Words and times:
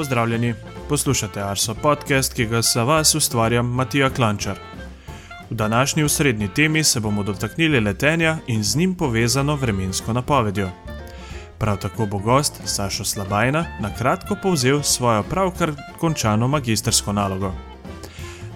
Pozdravljeni, 0.00 0.54
poslušate 0.88 1.42
Arso 1.42 1.74
podcast, 1.74 2.34
ki 2.34 2.46
ga 2.46 2.62
za 2.62 2.84
vas 2.84 3.14
ustvarjam 3.14 3.66
Matija 3.66 4.10
Klančar. 4.10 4.58
V 5.50 5.54
današnji 5.54 6.04
usrednji 6.04 6.48
temi 6.48 6.84
se 6.84 7.00
bomo 7.00 7.22
dotaknili 7.22 7.80
letenja 7.80 8.38
in 8.46 8.62
z 8.62 8.76
njim 8.76 8.94
povezano 8.94 9.56
vremensko 9.56 10.12
napovedjo. 10.12 10.70
Prav 11.58 11.76
tako 11.76 12.06
bo 12.06 12.18
gost 12.18 12.60
Sašo 12.64 13.04
Slabajna 13.04 13.64
na 13.80 13.94
kratko 13.94 14.36
povzel 14.42 14.82
svojo 14.82 15.22
pravkar 15.22 15.72
končano 15.98 16.48
magistersko 16.48 17.12
nalogo. 17.12 17.52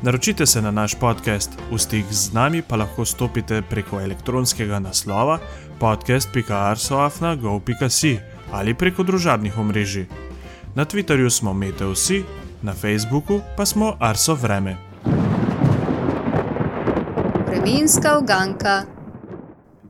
Naročite 0.03 0.47
se 0.47 0.63
na 0.63 0.71
naš 0.71 0.95
podcast, 0.95 1.51
v 1.71 1.79
stik 1.79 2.05
z 2.11 2.33
nami 2.33 2.63
pa 2.63 2.77
lahko 2.77 3.05
stopite 3.05 3.63
preko 3.63 4.01
elektronskega 4.01 4.79
naslova 4.79 5.39
podcast.arsoafna.gov.si 5.79 8.19
ali 8.53 8.75
preko 8.75 9.03
družabnih 9.03 9.59
omrežij. 9.59 10.07
Na 10.75 10.85
Twitterju 10.85 11.31
smo 11.31 11.53
Meteosi, 11.53 12.25
na 12.63 12.75
Facebooku 12.75 13.41
pa 13.57 13.67
smo 13.67 13.97
Arso 14.01 14.35
Vreme. 14.35 14.77
Vremenska 17.47 18.19
uganka. 18.19 18.83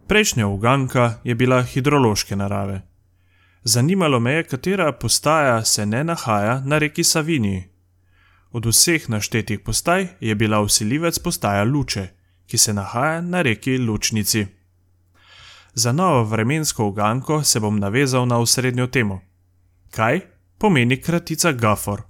Prejšnja 0.07 0.47
uganka 0.47 1.15
je 1.24 1.34
bila 1.34 1.62
hidrološke 1.62 2.37
narave. 2.37 2.83
Zanimalo 3.62 4.20
me 4.20 4.33
je, 4.33 4.45
katera 4.45 4.93
postaja 4.93 5.65
se 5.65 5.87
ne 5.87 6.05
nahaja 6.05 6.60
na 6.65 6.79
reki 6.79 7.05
Savini. 7.05 7.69
Od 8.52 8.66
vseh 8.66 9.09
naštetih 9.09 9.60
postaj 9.60 10.07
je 10.21 10.35
bila 10.35 10.60
usiljivec 10.60 11.19
postaja 11.19 11.65
Luče, 11.65 12.09
ki 12.46 12.59
se 12.59 12.73
nahaja 12.73 13.21
na 13.21 13.43
reki 13.43 13.79
Lučnici. 13.79 14.46
Za 15.74 15.93
novo 15.93 16.24
vremensko 16.24 16.87
uganko 16.87 17.43
se 17.43 17.60
bom 17.60 17.79
navezal 17.79 18.27
na 18.27 18.38
osrednjo 18.38 18.87
temo. 18.87 19.21
Kaj 19.91 20.34
pomeni 20.65 20.96
kratica 20.96 21.52
GAFOR? 21.52 22.01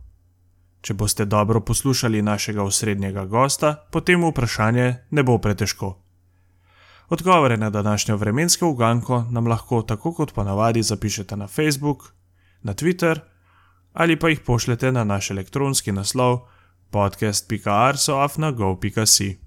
Če 0.86 0.94
boste 0.94 1.24
dobro 1.27 1.58
poslušali 1.66 2.22
našega 2.22 2.62
osrednjega 2.62 3.27
gosta, 3.27 3.74
potem 3.91 4.22
vprašanje 4.22 5.10
ne 5.10 5.22
bo 5.27 5.42
pretežko. 5.42 5.98
Odgovore 7.10 7.56
na 7.56 7.70
današnjo 7.70 8.16
vremensko 8.16 8.69
uganko 8.70 9.25
nam 9.30 9.47
lahko 9.50 9.82
tako 9.82 10.12
kot 10.14 10.34
ponavadi 10.34 10.82
zapišete 10.82 11.36
na 11.36 11.47
Facebook, 11.47 12.14
na 12.62 12.75
Twitter 12.75 13.19
ali 13.92 14.19
pa 14.19 14.28
jih 14.28 14.41
pošljete 14.47 14.92
na 14.92 15.05
naš 15.05 15.30
elektronski 15.30 15.92
naslov 15.92 16.38
podcast.arsoafna.gov.si. 16.91 19.38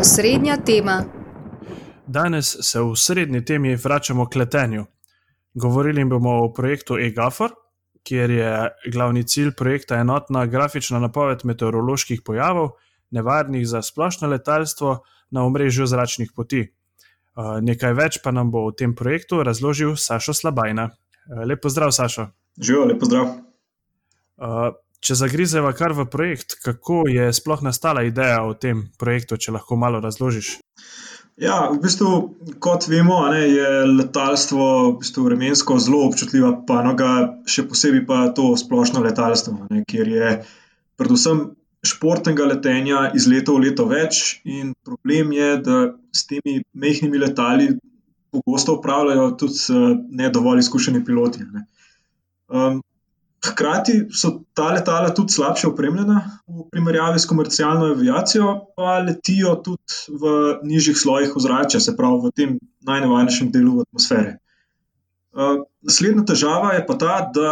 Osrednja 0.00 0.56
tema. 0.56 1.04
Danes 2.06 2.56
se 2.60 2.80
v 2.80 2.96
srednji 2.96 3.44
temi 3.44 3.76
vračamo 3.76 4.26
k 4.26 4.36
letenju. 4.36 4.86
Govorili 5.56 6.04
bomo 6.04 6.30
o 6.44 6.52
projektu 6.52 6.98
EGAFOR, 7.00 7.50
kjer 8.04 8.30
je 8.30 8.50
glavni 8.92 9.22
cilj 9.24 9.54
projekta 9.56 9.96
enotna 9.96 10.46
grafična 10.46 10.98
napoved 11.00 11.44
meteoroloških 11.44 12.20
pojavov, 12.24 12.74
nevarnih 13.10 13.64
za 13.68 13.82
splošno 13.82 14.28
letalstvo 14.28 14.98
na 15.30 15.44
omrežju 15.46 15.86
zračnih 15.86 16.34
poti. 16.36 16.60
Uh, 17.36 17.56
nekaj 17.60 17.92
več 17.96 18.18
pa 18.24 18.34
nam 18.36 18.50
bo 18.52 18.66
o 18.68 18.72
tem 18.72 18.94
projektu 18.94 19.40
razložil 19.42 19.96
Sašo 19.96 20.34
Slabajna. 20.36 20.90
Uh, 20.90 21.46
lep 21.48 21.64
pozdrav, 21.64 21.92
Sašo. 21.92 22.28
Živijo, 22.60 22.84
lep 22.92 23.00
pozdrav. 23.00 23.32
Uh, 24.36 24.68
če 25.00 25.16
zagrizeva 25.16 25.72
kar 25.72 25.96
v 25.96 26.04
projekt, 26.12 26.58
kako 26.64 27.06
je 27.08 27.32
sploh 27.32 27.64
nastala 27.64 28.04
ideja 28.04 28.42
o 28.44 28.52
tem 28.52 28.90
projektu, 29.00 29.40
če 29.40 29.56
lahko 29.56 29.80
malo 29.80 30.04
razložiš? 30.04 30.58
Ja, 31.36 31.56
v 31.68 31.76
bistvu, 31.82 32.10
kot 32.64 32.86
vemo, 32.88 33.18
ne, 33.28 33.42
je 33.52 33.68
letalstvo 33.90 34.66
v 34.86 34.92
bistvu 35.02 35.26
vremensko 35.26 35.76
zelo 35.84 36.06
občutljiva 36.08 36.54
panoga, 36.68 37.10
še 37.44 37.66
posebej 37.68 38.06
pa 38.08 38.22
to 38.36 38.54
splošno 38.56 39.02
letalstvo, 39.04 39.66
ne, 39.68 39.82
kjer 39.84 40.08
je 40.14 40.30
predvsem 40.96 41.42
športnega 41.84 42.46
letenja 42.48 43.02
iz 43.14 43.28
leta 43.28 43.52
v 43.52 43.66
leto 43.66 43.84
več. 43.90 44.40
In 44.48 44.72
problem 44.86 45.34
je, 45.36 45.50
da 45.60 45.76
s 46.16 46.24
temi 46.30 46.62
mehkimi 46.72 47.20
letali 47.20 47.68
pogosto 48.32 48.78
upravljajo 48.80 49.28
tudi 49.36 49.76
ne 50.16 50.32
dovolj 50.32 50.64
izkušeni 50.64 51.04
piloti. 51.04 51.44
Ne. 51.52 51.66
Um, 52.48 52.80
Hkrati 53.46 53.94
so 54.10 54.30
ta 54.54 54.70
letala 54.74 55.12
tudi 55.14 55.32
slabše 55.32 55.68
opremljena 55.68 56.20
v 56.48 56.64
primerjavi 56.72 57.20
s 57.22 57.28
komercialno 57.30 57.92
aviacijo, 57.94 58.48
pa 58.76 58.98
letijo 59.06 59.54
tudi 59.64 60.00
v 60.10 60.32
nižjih 60.66 60.98
slojih 60.98 61.36
ozračja, 61.36 61.80
se 61.80 61.96
pravi 61.96 62.20
v 62.24 62.32
tem 62.36 62.58
najnevarnejšem 62.86 63.52
delu 63.54 63.80
atmosfere. 63.86 64.38
Naslednja 65.86 66.24
težava 66.32 66.72
je 66.74 66.84
pa 66.86 66.96
ta, 66.98 67.16
da 67.34 67.50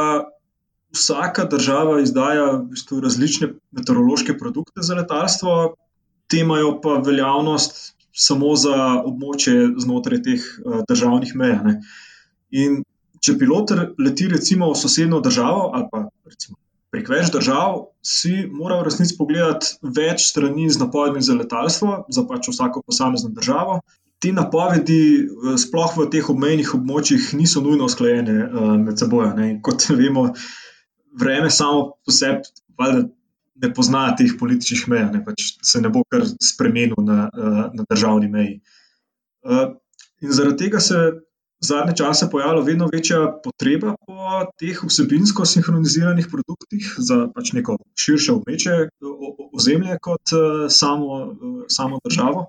vsaka 0.95 1.45
država 1.51 2.01
izdaja 2.01 2.47
v 2.57 2.63
bistvu 2.73 3.01
različne 3.05 3.51
meteorološke 3.75 4.39
produkte 4.39 4.83
za 4.83 4.95
letalstvo, 4.95 5.75
te 6.31 6.41
imajo 6.41 6.79
pa 6.81 6.99
veljavnost 7.05 7.95
samo 8.15 8.55
za 8.57 8.77
območje 9.03 9.75
znotraj 9.83 10.23
teh 10.23 10.45
državnih 10.89 11.35
meja. 11.35 11.61
Ne. 11.67 11.81
In 12.55 12.83
če 13.25 13.39
pilot 13.41 13.73
leti 13.99 14.29
recimo 14.29 14.69
v 14.73 14.79
sosednjo 14.79 15.23
državo 15.25 15.71
ali 15.73 15.89
pa 15.91 16.05
recimo 16.29 16.59
prek 16.95 17.11
več 17.11 17.33
držav, 17.35 17.89
si 18.07 18.45
mora 18.47 18.79
v 18.79 18.87
resnici 18.87 19.17
pogledati 19.19 19.75
več 19.97 20.29
strani 20.29 20.69
z 20.71 20.79
napovedmi 20.79 21.23
za 21.27 21.35
letalstvo, 21.35 22.05
za 22.07 22.23
pač 22.29 22.49
vsako 22.53 22.85
posamezno 22.87 23.33
državo. 23.35 23.81
Te 24.23 24.31
napovedi, 24.33 25.27
sploh 25.59 25.97
v 25.99 26.07
teh 26.13 26.29
obmejnih 26.31 26.71
območjih, 26.79 27.33
niso 27.37 27.65
nujno 27.65 27.89
usklajene 27.91 28.37
uh, 28.45 28.71
med 28.79 29.03
seboj. 29.03 29.27
Ne. 29.41 29.49
Kot 29.67 29.89
vemo, 30.01 30.29
vreme 31.19 31.51
samo 31.51 31.97
po 31.99 32.15
sebi 32.15 32.47
ne 33.65 33.71
pozna 33.75 34.07
teh 34.19 34.31
političnih 34.39 34.87
meja, 34.93 35.11
ne. 35.11 35.25
Pač 35.27 35.51
se 35.67 35.83
ne 35.83 35.91
bo 35.91 36.07
kar 36.11 36.23
spremenil 36.31 37.03
na, 37.03 37.27
uh, 37.27 37.61
na 37.75 37.89
državni 37.91 38.31
meji. 38.31 38.57
In 40.25 40.31
zaradi 40.33 40.63
tega 40.63 40.81
se 40.81 41.01
zadnje 41.65 41.97
čase 41.97 42.29
pojavila 42.31 42.65
vedno 42.65 42.89
večja 42.93 43.41
potreba 43.45 43.95
po 44.07 44.45
teh 44.61 44.79
vsebinsko 44.85 45.45
sinhroniziranih 45.49 46.29
produktih 46.31 46.95
za 46.99 47.27
pač 47.35 47.53
neko 47.57 47.79
širše 48.01 48.33
območje, 48.37 48.77
ozemlje 49.53 49.99
kot 50.03 50.35
samo, 50.69 51.19
samo 51.69 52.01
državo. 52.05 52.47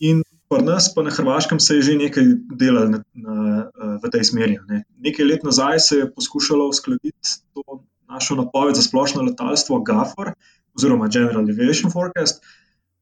In 0.00 0.22
pri 0.50 0.64
nas, 0.66 0.88
pa 0.94 1.04
na 1.06 1.12
Hrvaškem, 1.14 1.60
se 1.60 1.76
je 1.78 1.82
že 1.82 1.96
nekaj 2.00 2.26
delalo 2.58 2.88
na, 2.96 3.00
na, 3.14 3.68
v 4.02 4.10
tej 4.10 4.24
smeri. 4.32 4.58
Ne. 4.68 4.82
Nekaj 4.98 5.28
let 5.28 5.44
nazaj 5.46 5.80
se 5.80 6.00
je 6.00 6.08
poskušalo 6.14 6.66
uskladiti 6.68 7.36
to 7.54 7.84
našo 8.10 8.34
napoved 8.34 8.74
za 8.74 8.82
splošno 8.82 9.22
letalstvo 9.22 9.82
GAFOR 9.86 10.32
oziroma 10.74 11.08
General 11.08 11.46
Aviation 11.46 11.92
Forecast. 11.92 12.42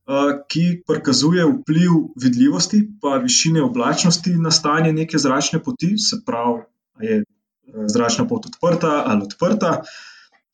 Eh, 0.08 0.28
ki 0.48 0.82
prikazuje 0.88 1.44
vpliv 1.44 1.90
vidljivosti 2.22 2.78
in 2.78 3.22
višine 3.22 3.62
oblačnosti 3.62 4.30
na 4.40 4.50
stanje 4.50 4.92
neke 4.92 5.18
zračne 5.18 5.60
poti, 5.62 5.98
se 5.98 6.16
pravi, 6.26 6.62
ali 6.96 7.06
je 7.06 7.16
eh, 7.18 7.82
zračna 7.92 8.24
pot 8.28 8.46
odprta 8.46 9.02
ali 9.06 9.26
odprta, 9.26 9.82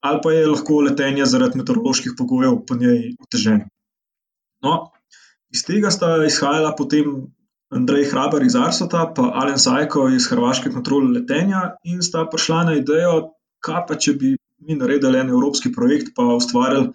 ali 0.00 0.20
pa 0.24 0.32
je 0.32 0.48
lahko 0.48 0.80
letenje 0.80 1.26
zaradi 1.26 1.58
meteoroloških 1.58 2.16
pogojev 2.18 2.58
po 2.66 2.74
njej 2.74 3.14
oteženo. 3.22 3.70
No, 4.62 4.90
iz 5.54 5.62
tega 5.62 5.90
sta 5.90 6.10
izhajala 6.26 6.74
potem 6.74 7.14
Andrej 7.70 8.10
Hraber 8.10 8.42
iz 8.42 8.58
Arsota 8.58 9.06
in 9.18 9.30
Alen 9.32 9.58
Zajko 9.58 10.08
iz 10.08 10.26
Hrvaške 10.30 10.74
kontrole 10.74 11.14
letenja 11.20 11.76
in 11.84 12.02
sta 12.02 12.26
prišla 12.26 12.64
na 12.64 12.78
idejo, 12.82 13.30
kaj 13.62 13.86
pa 13.86 13.94
če 13.94 14.18
bi 14.18 14.36
mi 14.66 14.74
naredili 14.74 15.18
en 15.18 15.30
evropski 15.30 15.72
projekt, 15.72 16.10
pa 16.16 16.26
ustvarjali 16.34 16.90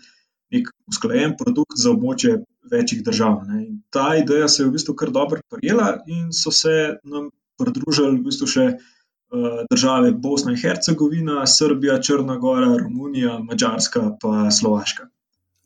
nek 0.52 0.70
usklajen 0.90 1.36
produkt 1.38 1.78
za 1.78 1.92
območje 1.92 2.40
večjih 2.72 3.04
držav. 3.04 3.44
Ne. 3.48 3.66
In 3.66 3.82
ta 3.94 4.16
ideja 4.18 4.48
se 4.48 4.64
je 4.64 4.70
v 4.70 4.76
bistvu 4.78 4.96
kar 4.96 5.12
dobro 5.14 5.42
prijela, 5.50 6.00
in 6.08 6.32
so 6.34 6.52
se 6.52 7.00
nam 7.04 7.30
pridružili 7.60 8.18
v 8.18 8.26
bistvu 8.30 8.48
še 8.48 8.66
uh, 8.74 9.62
države 9.72 10.12
Bosna 10.12 10.56
in 10.56 10.62
Hercegovina, 10.62 11.46
Srbija, 11.48 12.00
Črna 12.02 12.38
Gora, 12.42 12.74
Romunija, 12.82 13.40
Mačarska 13.44 14.06
in 14.10 14.52
Slovaška. 14.52 15.10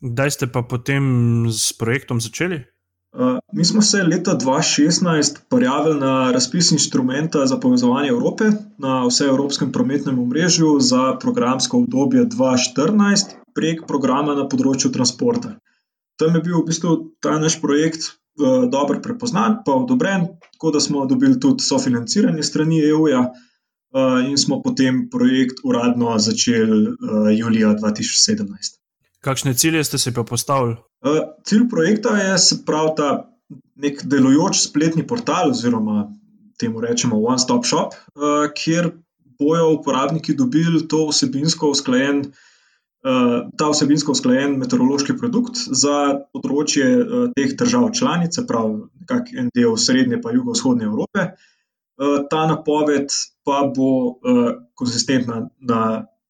Kdaj 0.04 0.30
ste 0.30 0.46
pa 0.52 0.60
potem 0.68 1.04
s 1.48 1.72
projektom 1.72 2.20
začeli? 2.20 2.64
Uh, 3.14 3.38
mi 3.52 3.64
smo 3.64 3.82
se 3.82 4.02
leta 4.02 4.38
2016 4.38 5.36
prijavili 5.50 6.00
na 6.00 6.32
razpis 6.32 6.72
inštrumenta 6.72 7.46
za 7.46 7.56
povezovanje 7.56 8.08
Evrope 8.08 8.44
na 8.78 9.06
vseevropskem 9.06 9.72
prometnem 9.72 10.18
omrežju 10.18 10.80
za 10.80 11.18
programsko 11.20 11.78
obdobje 11.78 12.24
2014 12.24 13.36
prek 13.54 13.86
programa 13.86 14.34
na 14.34 14.48
področju 14.48 14.90
transporta. 14.90 15.54
Tam 16.18 16.34
je 16.34 16.42
bil 16.42 16.58
v 16.58 16.66
bistvu 16.66 16.96
ta 17.22 17.38
naš 17.38 17.60
projekt 17.62 18.10
uh, 18.10 18.66
dobro 18.70 18.98
prepoznan, 19.00 19.60
pa 19.66 19.78
odobren, 19.84 20.26
tako 20.52 20.74
da 20.74 20.82
smo 20.82 21.06
dobili 21.06 21.38
tudi 21.40 21.62
sofinanciranje 21.62 22.42
strani 22.42 22.82
EU-ja 22.90 23.28
uh, 23.30 24.26
in 24.26 24.34
smo 24.38 24.58
potem 24.62 25.04
projekt 25.10 25.62
uradno 25.62 26.18
začeli 26.18 26.96
julija 27.38 27.76
2017. 27.78 28.83
Kakšne 29.24 29.54
cilje 29.56 29.80
ste 29.88 29.96
si 29.96 30.12
pa 30.12 30.20
postavili? 30.20 30.76
Uh, 31.00 31.32
cilj 31.48 31.64
projekta 31.72 32.12
je, 32.18 32.36
pravi, 32.66 32.92
ta 32.98 33.08
nek 33.80 34.04
delujoč 34.04 34.60
spletni 34.66 35.06
portal, 35.06 35.54
oziroma 35.54 36.10
temu 36.60 36.84
rečemo 36.84 37.16
One 37.24 37.40
Stop 37.40 37.64
Shop, 37.64 37.96
uh, 37.96 38.44
kjer 38.52 38.92
bojo 39.40 39.70
uporabniki 39.78 40.36
dobili 40.36 40.84
to 40.88 41.06
vsebinsko 41.08 41.72
usklajen, 41.72 42.20
uh, 42.28 43.48
ta 43.56 43.70
vsebinsko 43.72 44.12
usklajen 44.12 44.58
meteorološki 44.60 45.16
produkt 45.16 45.56
za 45.56 46.20
področje 46.36 46.86
teh 47.32 47.56
držav 47.56 47.90
članic, 47.96 48.36
pravi 48.48 48.84
nekako 49.04 49.40
en 49.40 49.48
del 49.56 49.78
srednje 49.80 50.20
pa 50.20 50.36
jugovzhodne 50.36 50.84
Evrope. 50.90 51.30
Ta 52.30 52.40
napoved 52.50 53.12
pa 53.46 53.60
bo 53.70 54.18
konsistentna 54.74 55.44
na 55.62 55.80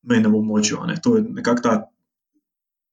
mejnem 0.05 0.35
območju. 0.37 0.83
To 1.01 1.15
je 1.17 1.23
nekako 1.25 1.65
ta, 1.65 1.73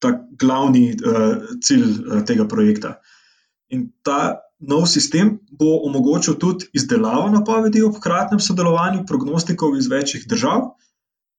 ta 0.01 0.13
glavni 0.39 0.91
uh, 0.93 1.35
cilj 1.63 1.85
uh, 1.85 2.23
tega 2.25 2.47
projekta. 2.49 2.95
In 3.71 3.89
ta 4.03 4.41
nov 4.59 4.85
sistem 4.89 5.39
bo 5.51 5.81
omogočil 5.87 6.37
tudi 6.41 6.69
izdelavo 6.77 7.29
napovedi 7.33 7.83
ob 7.85 7.97
hkratnem 7.97 8.39
sodelovanju 8.39 9.05
prognostikov 9.07 9.77
iz 9.77 9.89
večjih 9.89 10.27
držav. 10.29 10.73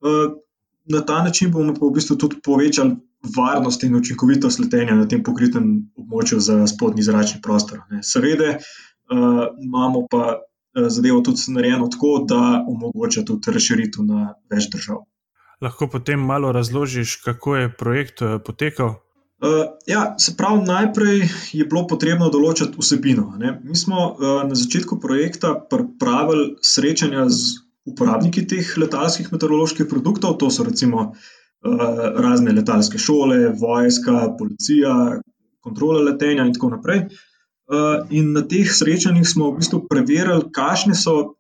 Uh, 0.03 0.39
na 0.85 1.01
ta 1.07 1.23
način 1.23 1.53
bomo 1.53 1.75
pa 1.75 1.87
v 1.87 1.97
bistvu 1.99 2.17
tudi 2.19 2.41
povečali 2.45 2.97
varnost 3.37 3.85
in 3.87 3.95
učinkovitost 3.95 4.59
letenja 4.59 4.97
na 4.99 5.07
tem 5.09 5.23
pokritem 5.23 5.69
območju 5.97 6.41
za 6.41 6.67
spodnji 6.67 7.05
zračni 7.07 7.43
prostor. 7.43 7.85
Seveda, 8.03 8.57
uh, 8.59 9.45
imamo 9.63 10.07
pa. 10.11 10.41
Zadevo 10.73 11.19
tudi 11.21 11.53
narejeno 11.53 11.91
tako, 11.93 12.25
da 12.25 12.65
omogoča 12.69 13.27
tudi 13.29 13.53
razširitev 13.53 14.07
na 14.09 14.31
več 14.49 14.71
držav. 14.73 15.03
Lahko 15.63 15.87
potem 15.87 16.21
malo 16.21 16.53
razložiš, 16.53 17.17
kako 17.25 17.57
je 17.57 17.73
projekt 17.79 18.23
eh, 18.23 18.39
potekal? 18.45 18.95
Uh, 19.43 19.49
ja, 19.87 20.15
se 20.19 20.37
pravi, 20.37 20.63
najprej 20.67 21.25
je 21.53 21.65
bilo 21.67 21.83
potrebno 21.91 22.29
določiti 22.31 22.79
vsebino. 22.79 23.25
Ne? 23.39 23.57
Mi 23.67 23.75
smo 23.75 24.05
uh, 24.13 24.43
na 24.47 24.55
začetku 24.55 25.01
projekta 25.03 25.57
pripravili 25.71 26.53
srečanja 26.63 27.25
z 27.27 27.57
uporabniki 27.91 28.45
teh 28.47 28.71
letalskih 28.79 29.33
meteoroloških 29.35 29.89
produktov, 29.91 30.37
to 30.39 30.51
so 30.51 30.63
recimo 30.63 31.09
uh, 31.11 31.83
razne 32.23 32.55
letalske 32.55 33.03
šole, 33.03 33.51
vojska, 33.59 34.29
policija, 34.39 34.95
kontrola 35.63 36.05
letenja 36.07 36.47
in 36.47 36.55
tako 36.55 36.77
naprej. 36.77 37.07
Uh, 37.67 38.07
in 38.15 38.31
na 38.37 38.47
teh 38.47 38.71
srečanjih 38.71 39.27
smo 39.27 39.51
v 39.51 39.59
bistvu 39.59 39.83
preverili, 39.91 40.51
kakšne 40.55 40.95
so 40.95 41.35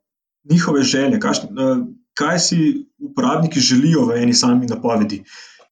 njihove 0.50 0.82
želje, 0.82 1.22
kakšne, 1.22 1.54
uh, 1.54 1.86
kaj 2.18 2.38
si 2.38 2.58
uporabniki 2.98 3.60
želijo 3.60 4.06
v 4.08 4.20
eni 4.22 4.34
sami 4.34 4.66
napovedi. 4.66 5.22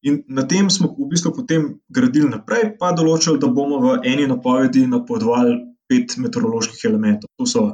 In 0.02 0.22
na 0.28 0.46
tem 0.48 0.70
smo 0.72 0.88
v 0.96 1.10
bistvu 1.10 1.34
potem 1.36 1.66
gradili 1.92 2.30
naprej, 2.30 2.76
pa 2.80 2.94
določili, 2.96 3.38
da 3.40 3.50
bomo 3.52 3.80
v 3.84 3.98
eni 4.08 4.26
napovedi 4.28 4.86
napovedovali 4.88 5.58
pet 5.90 6.16
meteoroloških 6.16 6.86
elementov. 6.88 7.28
To 7.36 7.46
so 7.46 7.64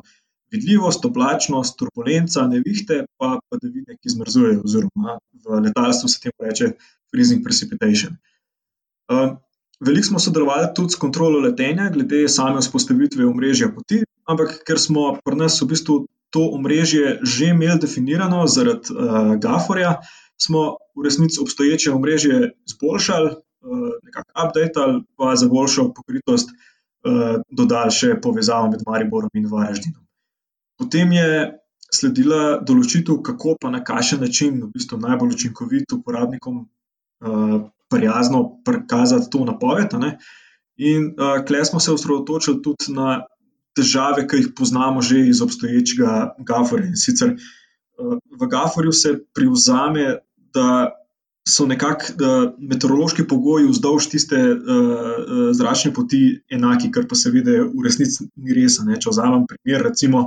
vidljivost, 0.51 1.05
oblačnost, 1.07 1.77
turbulenca, 1.79 2.47
nevihte, 2.51 3.05
pa 3.19 3.37
padavine, 3.51 3.99
ki 4.01 4.15
zmrzujejo, 4.15 4.63
oziroma 4.67 5.19
v 5.47 5.61
letalstvu 5.69 6.11
se 6.11 6.23
temu 6.23 6.49
reče 6.49 6.73
freezing 7.13 7.45
precipitation. 7.45 8.17
Um, 9.13 9.37
veliko 9.81 10.11
smo 10.11 10.23
sodelovali 10.23 10.73
tudi 10.75 10.97
s 10.97 11.03
kontrolo 11.03 11.39
letenja, 11.45 11.91
glede 11.95 12.25
same 12.33 12.63
vzpostavitve 12.63 13.27
omrežja 13.27 13.71
poti, 13.75 14.03
ampak 14.27 14.63
ker 14.67 14.81
smo 14.83 15.13
pri 15.23 15.39
nas 15.45 15.61
v 15.63 15.71
bistvu 15.75 16.01
to 16.37 16.45
omrežje 16.53 17.19
že 17.25 17.53
imeli 17.57 17.81
definirano 17.81 18.45
zaradi 18.47 18.93
uh, 18.93 19.35
Gaforja, 19.41 19.97
smo 20.37 20.77
v 20.93 21.05
resnici 21.09 21.41
obstoječe 21.41 21.93
omrežje 21.97 22.53
izboljšali, 22.69 23.31
uh, 23.33 23.93
nekako 24.05 24.31
updated, 24.45 25.05
pa 25.17 25.37
za 25.37 25.49
boljšo 25.49 25.93
pokritost 25.97 26.53
uh, 26.53 27.41
dodali 27.49 27.91
še 27.91 28.19
povezavo 28.21 28.69
med 28.75 28.85
Mariborom 28.87 29.33
in 29.33 29.49
Varaždinom. 29.49 30.03
Potem 30.77 31.13
je 31.17 31.31
sledila 31.89 32.59
določitev, 32.69 33.23
kako 33.25 33.57
pa 33.61 33.73
na 33.73 33.81
kakšen 33.85 34.21
način 34.21 34.59
v 34.61 34.69
bistvu 34.75 34.99
najbolj 35.01 35.39
učinkovit 35.39 35.97
uporabnikom 35.97 36.67
uh, 36.67 37.57
prijazno 37.89 38.43
prikazati 38.67 39.31
to 39.33 39.47
napoved. 39.49 39.97
In 40.77 41.15
uh, 41.17 41.41
klej 41.49 41.65
smo 41.71 41.81
se 41.81 41.95
osredotočili 41.97 42.61
tudi 42.61 42.93
na 42.93 43.23
težave, 43.77 44.27
ki 44.29 44.43
jih 44.43 44.53
poznamo 44.57 45.03
že 45.03 45.27
iz 45.29 45.43
obstoječega 45.43 46.35
Gaforja. 46.39 46.87
In 46.87 46.97
sicer 46.97 47.35
eh, 47.35 48.19
v 48.41 48.49
Gaforju 48.51 48.93
se 48.93 49.19
privzame, 49.35 50.17
da 50.55 50.97
so 51.49 51.67
nekako 51.67 52.27
meteorološki 52.59 53.27
pogoji 53.29 53.69
vzdolž 53.71 54.09
tiste 54.11 54.35
uh, 54.37 55.53
zračne 55.55 55.93
poti 55.95 56.41
enaki, 56.51 56.91
kar 56.91 57.07
pa 57.07 57.15
seveda 57.15 57.61
v 57.71 57.85
resnici 57.85 58.27
ni 58.35 58.57
res. 58.57 58.81
Če 58.83 59.13
vzamem 59.13 59.45
primer, 59.47 59.85
recimo 59.87 60.25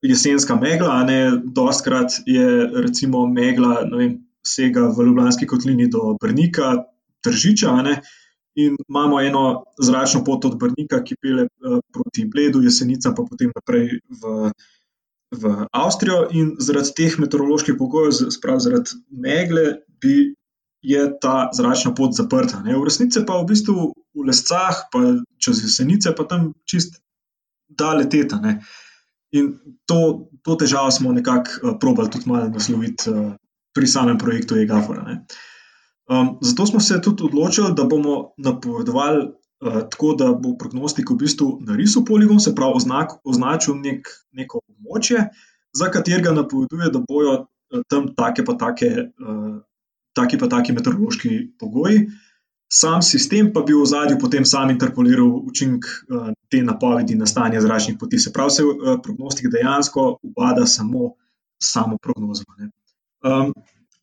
jesenska 0.00 0.56
megla, 0.56 1.02
ne, 1.04 1.18
dostkrat 1.44 2.22
je 2.24 2.46
recimo 2.86 3.26
megla, 3.28 3.82
ne 3.90 4.00
vem, 4.00 4.16
sega 4.40 4.86
v 4.88 5.10
Ljubljanski 5.10 5.44
kotlini 5.44 5.90
do 5.92 6.14
Brnika, 6.22 6.72
Tržiča, 7.20 7.74
ne, 7.84 7.98
uh, 8.00 8.19
In 8.58 8.76
imamo 8.88 9.20
eno 9.20 9.64
zračno 9.78 10.24
pot 10.24 10.44
od 10.44 10.58
Brnika, 10.58 11.02
ki 11.04 11.16
pele 11.22 11.46
uh, 11.46 11.78
proti 11.92 12.24
Bledu, 12.26 12.62
jesenica 12.62 13.12
pa 13.14 13.22
potem 13.22 13.52
naprej 13.54 14.00
v, 14.10 14.50
v 15.30 15.52
Avstrijo. 15.70 16.24
In 16.34 16.56
zaradi 16.58 16.94
teh 16.98 17.18
meteoroloških 17.22 17.78
pogojev, 17.78 18.32
sprav 18.34 18.58
zaradi 18.64 18.98
megle, 19.10 19.80
bi 20.02 20.34
je 20.82 21.04
ta 21.20 21.50
zračna 21.54 21.94
pot 21.94 22.16
zaprta. 22.16 22.62
Ne? 22.64 22.74
V 22.74 22.88
resnici 22.88 23.22
pa 23.26 23.38
v 23.38 23.46
bistvu 23.52 23.92
v 24.16 24.26
lescah, 24.26 24.82
pa 24.90 25.04
čez 25.38 25.62
jesenice, 25.62 26.14
pa 26.16 26.26
tam 26.26 26.50
čist 26.66 26.98
da 27.68 27.94
leteta. 27.94 28.40
Ne? 28.42 28.58
In 29.36 29.54
to, 29.86 30.26
to 30.42 30.58
težavo 30.58 30.90
smo 30.90 31.14
nekako 31.14 31.62
uh, 31.62 31.78
probali 31.78 32.10
tudi 32.10 32.26
malo 32.26 32.50
nasloviti 32.50 33.12
uh, 33.12 33.30
pri 33.76 33.86
samem 33.86 34.18
projektu 34.18 34.58
EGAFOR. 34.58 35.04
Uh, 35.06 35.38
zato 36.40 36.66
smo 36.66 36.80
se 36.80 37.00
tudi 37.02 37.22
odločili, 37.24 37.74
da 37.76 37.84
bomo 37.84 38.32
napovedovali 38.36 39.26
uh, 39.26 39.80
tako, 39.90 40.14
da 40.18 40.32
bo 40.32 40.56
prognostik 40.58 41.10
v 41.10 41.16
bistvu 41.16 41.58
narisal 41.60 42.04
poligon, 42.04 42.40
se 42.40 42.54
pravi 42.54 42.72
oznak, 42.76 43.12
označil 43.24 43.78
nek, 43.78 44.08
neko 44.32 44.60
območje, 44.68 45.28
za 45.72 45.90
katerega 45.90 46.32
napoveduje, 46.34 46.90
da 46.90 47.02
bojo 47.08 47.36
uh, 47.38 47.84
tam 47.88 48.10
take 48.16 48.44
pa 48.44 48.56
take, 48.58 48.90
uh, 49.22 49.60
take 50.18 50.38
pa 50.38 50.50
take 50.50 50.74
meteorološki 50.74 51.54
pogoji. 51.58 52.08
Sam 52.70 53.02
sistem 53.02 53.48
pa 53.52 53.64
bi 53.66 53.74
v 53.74 53.86
zadju 53.86 54.18
potem 54.18 54.44
sam 54.46 54.70
interpoliral 54.70 55.30
učinek 55.46 55.86
uh, 55.86 56.30
te 56.50 56.62
napovedi 56.62 57.14
na 57.18 57.26
stanje 57.26 57.60
zračnih 57.60 57.96
poti. 57.98 58.18
Se 58.18 58.32
pravi, 58.32 58.50
se 58.50 58.64
uh, 58.64 58.98
prognostik 59.02 59.50
dejansko 59.50 60.16
ubada 60.22 60.66
samo 60.66 61.14
samo 61.62 61.98
prognozo. 62.02 62.44
Um, 63.22 63.52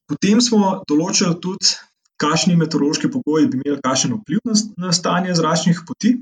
potem 0.07 0.41
smo 0.41 0.83
določili 0.87 1.35
tudi 1.41 1.75
kakšni 2.21 2.55
meteorološki 2.57 3.11
pogoji 3.13 3.47
bi 3.51 3.61
imeli 3.61 3.81
kakšen 3.83 4.15
vpliv 4.17 4.41
na, 4.45 4.57
na 4.87 4.93
stanje 4.93 5.35
zračnih 5.37 5.83
poti. 5.87 6.17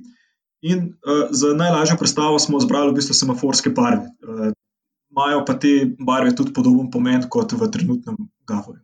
In 0.65 0.79
uh, 1.05 1.27
za 1.31 1.53
najlažjo 1.53 1.97
predstavo 1.99 2.39
smo 2.39 2.57
izbrali 2.57 2.91
v 2.91 2.97
bistvu 2.99 3.13
semaforske 3.13 3.69
barve. 3.69 4.07
Uh, 4.23 4.53
imajo 5.13 5.43
pa 5.45 5.53
te 5.59 5.73
barve 5.99 6.35
tudi 6.35 6.53
podoben 6.53 6.89
pomen 6.91 7.27
kot 7.29 7.53
v 7.53 7.69
trenutnem 7.71 8.17
Gavorju. 8.47 8.81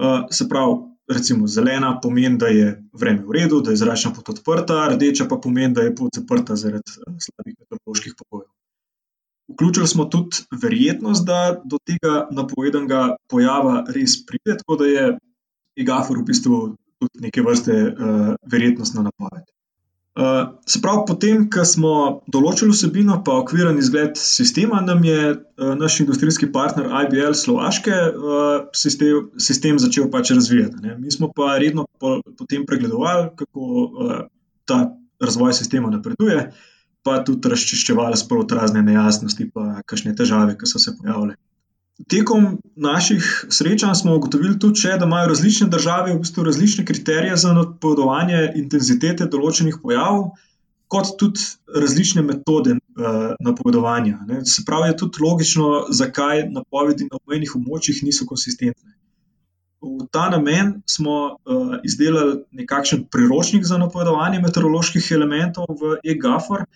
Uh, 0.00 0.28
se 0.30 0.48
pravi, 0.48 0.76
recimo 1.10 1.48
zelena 1.50 1.96
pomeni, 2.00 2.38
da 2.38 2.48
je 2.48 2.68
vreme 2.92 3.24
v 3.26 3.34
redu, 3.36 3.60
da 3.60 3.74
je 3.74 3.82
zračna 3.82 4.12
pot 4.14 4.28
odprta, 4.32 4.86
rdeča 4.94 5.26
pa 5.28 5.40
pomeni, 5.42 5.74
da 5.74 5.82
je 5.82 5.94
pot 5.96 6.14
zaprta 6.16 6.56
zaradi 6.56 6.96
uh, 7.02 7.18
slabih 7.18 7.56
meteoroloških 7.58 8.14
pogojev. 8.22 8.48
Vključili 9.50 9.88
smo 9.88 10.04
tudi 10.04 10.44
verjetnost, 10.62 11.26
da 11.26 11.60
do 11.64 11.80
tega 11.82 12.28
napovedanega 12.30 13.16
pojava 13.28 13.82
res 13.90 14.20
pride, 14.26 14.54
tako 14.62 14.76
da 14.76 14.86
je 14.86 15.06
Igafor 15.80 16.20
v 16.20 16.26
bistvu 16.28 16.60
tudi 17.00 17.24
neke 17.24 17.42
vrste 17.44 17.72
uh, 17.72 18.34
verjetnostna 18.52 19.06
napoved. 19.06 19.46
Uh, 20.20 20.58
se 20.66 20.80
pravi, 20.82 21.04
potem, 21.06 21.44
ko 21.54 21.62
smo 21.64 21.92
določili 22.34 22.74
vsebino, 22.74 23.20
pa 23.24 23.36
okviren 23.40 23.78
izgled 23.78 24.18
sistema, 24.18 24.80
nam 24.84 25.04
je 25.06 25.20
uh, 25.30 25.70
naš 25.78 26.00
industrijski 26.02 26.50
partner 26.52 26.90
IBL 27.06 27.36
Slovaške 27.38 27.94
uh, 27.94 28.48
sistem, 28.76 29.30
sistem 29.40 29.78
začel 29.80 30.10
pač 30.12 30.34
razvijati. 30.34 30.82
Ne. 30.82 30.96
Mi 30.98 31.14
smo 31.14 31.30
pa 31.32 31.54
redno 31.62 31.86
po, 32.02 32.18
potem 32.36 32.66
pregledovali, 32.68 33.30
kako 33.38 33.70
uh, 33.86 34.16
ta 34.68 34.80
razvoj 35.22 35.54
sistema 35.56 35.94
napreduje, 35.94 36.50
pa 37.06 37.20
tudi 37.24 37.54
razčiščevali 37.54 38.18
sprot 38.18 38.52
razne 38.58 38.82
nejasnosti, 38.84 39.46
pa 39.54 39.80
kakšne 39.86 40.16
težave, 40.18 40.58
ki 40.58 40.68
so 40.68 40.82
se 40.82 40.96
pojavile. 40.98 41.38
Tekom 42.08 42.58
naših 42.76 43.44
srečanj 43.48 43.94
smo 43.94 44.14
ugotovili 44.16 44.58
tudi, 44.58 44.80
še, 44.80 44.94
da 45.00 45.08
imajo 45.08 45.28
različne 45.34 45.68
države 45.68 46.14
v 46.14 46.20
bistvu 46.22 46.44
različne 46.46 46.84
kriterije 46.88 47.36
za 47.36 47.52
napovedovanje 47.56 48.52
intenzitete 48.56 49.26
določenih 49.28 49.76
pojavov, 49.82 50.30
kot 50.90 51.12
tudi 51.20 51.44
različne 51.76 52.22
metode 52.26 52.76
uh, 52.78 53.34
napovedovanja. 53.40 54.22
Ne. 54.26 54.40
Se 54.48 54.64
pravi, 54.66 54.90
je 54.90 54.96
tudi 55.04 55.22
logično, 55.22 55.68
zakaj 55.94 56.46
napovedi 56.50 57.06
na 57.10 57.20
obmejnih 57.20 57.52
območjih 57.58 58.00
niso 58.06 58.26
konsistentne. 58.26 58.96
V 59.80 60.06
ta 60.12 60.26
namen 60.32 60.80
smo 60.90 61.16
uh, 61.30 61.76
izdelali 61.86 62.40
nekakšen 62.62 63.06
priročnik 63.12 63.64
za 63.64 63.78
napovedovanje 63.80 64.40
meteoroloških 64.42 65.12
elementov 65.16 65.68
v 65.80 65.98
EGAFOR, 66.14 66.66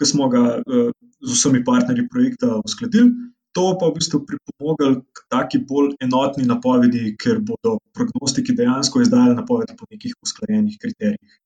ki 0.00 0.08
smo 0.08 0.28
ga 0.32 0.42
uh, 0.58 0.90
z 1.20 1.36
vsemi 1.36 1.62
partnerji 1.64 2.08
projekta 2.08 2.58
uskladili 2.64 3.12
to 3.52 3.66
pa 3.80 3.90
v 3.90 3.96
bistvu 3.98 4.22
pripomoglo 4.26 5.02
k 5.02 5.26
taki 5.32 5.60
bolj 5.66 5.94
enotni 6.04 6.46
napovedi, 6.46 7.14
ker 7.18 7.40
bodo 7.42 7.78
prognostiki 7.96 8.54
dejansko 8.56 9.02
izdali 9.02 9.34
napovedi 9.34 9.76
po 9.78 9.88
nekih 9.90 10.14
usklajenih 10.22 10.78
kriterijih. 10.80 11.38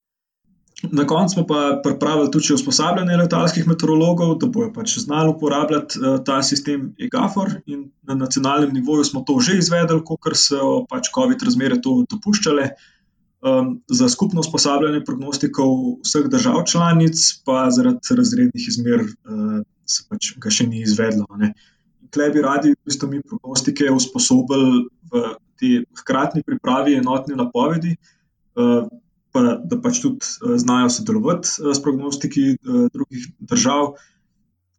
Na 0.92 1.06
koncu 1.06 1.34
smo 1.34 1.46
pa 1.46 1.80
pripravili 1.82 2.30
tudi 2.30 2.54
usposabljanje 2.54 3.16
letalskih 3.16 3.66
meteorologov, 3.68 4.34
da 4.38 4.46
bojo 4.46 4.72
pač 4.72 4.98
znali 4.98 5.30
uporabljati 5.30 5.98
uh, 5.98 6.18
ta 6.24 6.42
sistem 6.42 6.94
EGAFOR. 6.98 7.54
Na 8.02 8.14
nacionalnem 8.14 8.74
nivoju 8.74 9.04
smo 9.04 9.22
to 9.26 9.38
že 9.40 9.58
izvedli, 9.58 10.00
ker 10.24 10.36
so 10.36 10.84
pač 10.90 11.08
COVID 11.14 11.42
razmere 11.42 11.80
to 11.80 12.02
dopuščale. 12.10 12.74
Um, 13.44 13.82
za 13.88 14.08
skupno 14.08 14.40
usposabljanje 14.40 15.02
prognostikov 15.04 16.00
vseh 16.04 16.28
držav 16.32 16.62
članic, 16.64 17.20
pa 17.44 17.68
zaradi 17.70 18.16
razrednih 18.16 18.68
izmer, 18.68 19.04
uh, 19.04 19.60
se 19.84 20.04
pač 20.08 20.32
ga 20.40 20.50
še 20.50 20.66
ni 20.66 20.80
izvedlo. 20.80 21.28
Klej 22.14 22.30
bi 22.34 22.42
radi, 22.44 22.74
v 22.74 22.90
bistvu, 22.90 23.10
mi 23.10 23.22
prognostike 23.22 23.90
usposobili 23.90 24.84
v 25.10 25.24
te 25.58 25.70
hkratni 26.00 26.44
pripravi 26.46 26.94
enotne 27.00 27.36
napovedi, 27.38 27.96
uh, 28.54 28.86
pa 29.34 29.42
da 29.58 29.78
pač 29.82 29.98
tudi 30.04 30.22
uh, 30.22 30.54
znajo 30.62 30.92
sodelovati 30.94 31.58
uh, 31.58 31.72
s 31.74 31.82
prognostiki 31.82 32.54
drugih 32.64 33.30
držav 33.42 33.96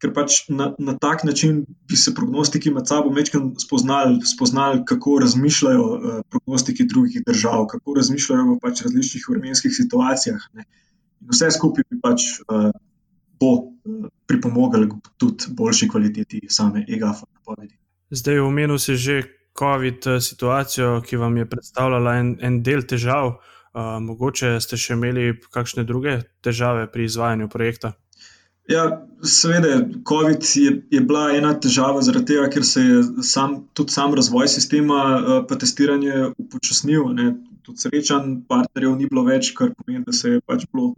ker 0.06 0.12
pač 0.14 0.46
na, 0.52 0.72
na 0.78 0.96
tak 1.00 1.24
način 1.24 1.64
bi 1.90 1.98
se 1.98 2.14
prognostiki 2.16 2.72
med 2.72 2.88
sabo 2.88 3.10
večkrat 3.16 3.62
spoznali, 3.64 4.20
spoznali, 4.28 4.84
kako 4.86 5.20
razmišljajo 5.24 5.86
uh, 5.86 6.18
prognostiki 6.30 6.86
drugih 6.92 7.24
držav, 7.28 7.66
kako 7.72 7.96
razmišljajo 8.00 8.50
v 8.52 8.58
pač 8.62 8.84
različnih 8.86 9.30
vremenskih 9.32 9.74
situacijah. 9.76 10.50
Ne. 10.54 10.68
Vse 11.32 11.50
skupaj 11.56 11.88
bi 11.90 12.02
pač 12.04 12.28
uh, 12.44 12.70
bo 13.40 13.52
uh, 13.56 14.08
pripomoglo 14.28 15.00
tudi 15.18 15.52
boljši 15.58 15.90
kvaliteti 15.90 16.42
same 16.50 16.86
EGAF-a 16.88 17.28
napovedi. 17.34 17.76
Zdaj, 18.10 18.40
omenil 18.40 18.80
si 18.80 18.96
že 18.96 19.22
COVID 19.60 20.08
situacijo, 20.22 21.02
ki 21.02 21.18
vam 21.18 21.38
je 21.38 21.50
predstavljala 21.50 22.16
en, 22.20 22.38
en 22.42 22.64
del 22.64 22.84
težav. 22.84 23.38
Uh, 23.76 23.98
mogoče 24.00 24.56
ste 24.64 24.78
še 24.80 24.96
imeli 24.96 25.34
kakšne 25.52 25.84
druge 25.84 26.22
težave 26.44 26.88
pri 26.92 27.06
izvajanju 27.10 27.50
projekta? 27.52 27.96
Ja, 28.68 29.06
seveda, 29.22 29.86
COVID 30.08 30.46
je, 30.56 30.72
je 30.92 31.02
bila 31.02 31.30
ena 31.38 31.52
težava, 31.62 32.02
zaradi 32.02 32.34
tega, 32.34 32.48
ker 32.50 32.66
se 32.66 32.82
je 32.82 33.02
sam, 33.24 33.60
tudi 33.78 33.94
sam 33.94 34.16
razvoj 34.18 34.48
sistema, 34.50 35.02
eh, 35.18 35.44
pa 35.50 35.58
testiranje 35.62 36.32
upočasnil. 36.42 37.12
Tudi 37.66 37.84
srečanj 37.84 38.40
partnerjev 38.50 38.96
ni 38.98 39.10
bilo 39.12 39.26
več, 39.28 39.52
kar 39.58 39.70
pomeni, 39.78 40.04
da 40.08 40.14
se 40.14 40.36
je 40.36 40.42
pač 40.42 40.66
bilo 40.74 40.96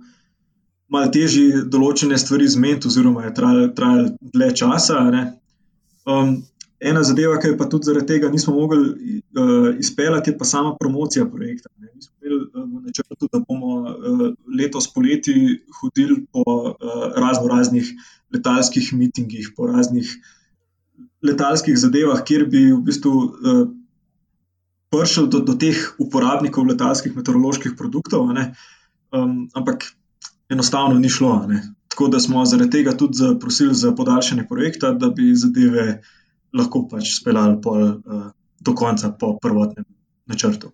malo 0.94 1.12
težje 1.12 1.64
določene 1.72 2.18
stvari 2.20 2.48
zmeniti, 2.48 2.88
oziroma 2.90 3.26
je 3.28 3.34
trajalo 3.38 4.06
dlje 4.22 4.52
časa. 4.62 5.02
Um, 6.08 6.38
ena 6.80 7.04
zadeva, 7.04 7.40
ki 7.42 7.52
je 7.52 7.58
pa 7.60 7.68
tudi 7.72 7.90
zaradi 7.90 8.14
tega 8.14 8.30
nismo 8.32 8.56
mogli 8.56 8.80
uh, 8.86 9.70
izpeljati, 9.80 10.32
je 10.32 10.38
pa 10.40 10.48
sama 10.48 10.76
promocija 10.80 11.26
projekta. 11.28 11.70
Ne. 11.78 11.90
Mi 11.94 12.06
smo 12.06 12.14
imeli 12.22 12.40
uh, 12.46 12.64
v 12.64 12.86
načrtu, 12.86 13.30
da 13.34 13.42
bomo 13.44 13.74
uh, 13.84 14.24
letos 14.60 14.88
poleti 14.94 15.36
hodili 15.82 16.22
po 16.32 16.46
uh, 16.48 17.10
razno 17.18 17.52
raznih 17.52 17.92
letalskih 18.34 18.94
mitingih, 18.94 19.52
po 19.58 19.68
raznih 19.68 20.16
letalskih 21.26 21.76
zadevah, 21.78 22.24
kjer 22.24 22.46
bi 22.48 22.68
v 22.72 22.80
bistvu 22.88 23.14
uh, 23.18 23.62
prišel 24.94 25.28
do, 25.28 25.44
do 25.44 25.58
teh 25.60 25.76
uporabnikov 26.00 26.68
letalskih 26.70 27.16
meteoroloških 27.18 27.76
produktov, 27.76 28.30
um, 28.32 29.48
ampak 29.58 29.90
enostavno 30.50 31.00
ni 31.00 31.10
šlo. 31.10 31.46
Ne. 31.48 31.64
Tako 31.88 32.08
da 32.08 32.20
smo 32.20 32.46
zaradi 32.46 32.72
tega 32.72 32.98
tudi 32.98 33.18
zaprosili 33.18 33.76
za 33.76 33.92
podaljšanje 33.96 34.48
projekta, 34.50 34.92
da 34.92 35.10
bi 35.10 35.36
zadeve 35.36 36.02
lahko 36.54 36.88
pač 36.92 37.16
speljali 37.20 37.58
uh, 37.66 38.28
do 38.60 38.74
konca 38.76 39.12
po 39.20 39.38
prvotnem 39.42 39.86
načrtu. 40.26 40.72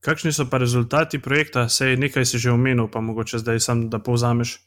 Kakšni 0.00 0.32
so 0.32 0.46
pa 0.50 0.58
rezultati 0.58 1.18
projekta, 1.18 1.68
se 1.68 1.86
je 1.86 1.96
nekaj 1.96 2.26
si 2.26 2.38
že 2.38 2.50
omenil, 2.50 2.88
pa 2.88 3.00
mogoče 3.00 3.38
zdaj 3.38 3.60
sam, 3.60 3.88
da 3.90 3.98
povzameš? 3.98 4.58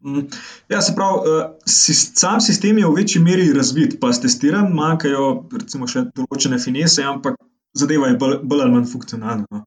Mm, 0.00 0.26
ja, 0.68 0.80
se 0.82 0.94
pravi, 0.94 1.18
uh, 1.18 1.50
sam 1.66 2.40
sistem 2.40 2.78
je 2.78 2.86
v 2.86 2.94
večji 2.96 3.22
meri 3.22 3.52
razvit, 3.52 3.98
pa 4.00 4.12
testiran, 4.12 4.72
manjkajo 4.74 5.48
recimo 5.52 5.86
še 5.86 6.06
določene 6.16 6.58
finese, 6.58 7.04
ampak 7.04 7.36
zadeva 7.76 8.08
je 8.08 8.16
bolj, 8.18 8.38
bolj 8.42 8.64
ali 8.64 8.74
manj 8.74 8.88
funkcionalna. 8.92 9.46
No. 9.50 9.64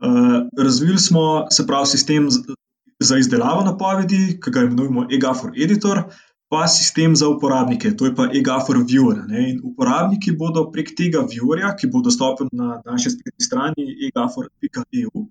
Uh, 0.00 0.48
razvili 0.58 0.98
smo, 0.98 1.46
se 1.50 1.66
pravi, 1.66 1.86
sistem 1.86 2.28
za 3.00 3.18
izdelavo 3.18 3.64
napovedi, 3.64 4.40
ki 4.44 4.50
ga 4.50 4.66
imenujemo 4.66 5.06
EGAFOR 5.12 5.52
Editor, 5.56 6.02
pa 6.50 6.66
sistem 6.68 7.16
za 7.16 7.28
uporabnike, 7.28 7.96
to 7.96 8.06
je 8.06 8.14
pa 8.14 8.26
EGAFOR 8.34 8.82
Viewer. 8.88 9.22
Ne? 9.28 9.50
In 9.50 9.60
uporabniki 9.64 10.32
bodo 10.36 10.66
prek 10.74 10.92
tega 10.98 11.22
viewerja, 11.32 11.74
ki 11.78 11.90
bo 11.92 12.02
dostopen 12.04 12.50
na 12.52 12.80
naši 12.86 13.14
spletni 13.14 13.46
strani 13.46 13.86
egafor.eu, 14.08 15.24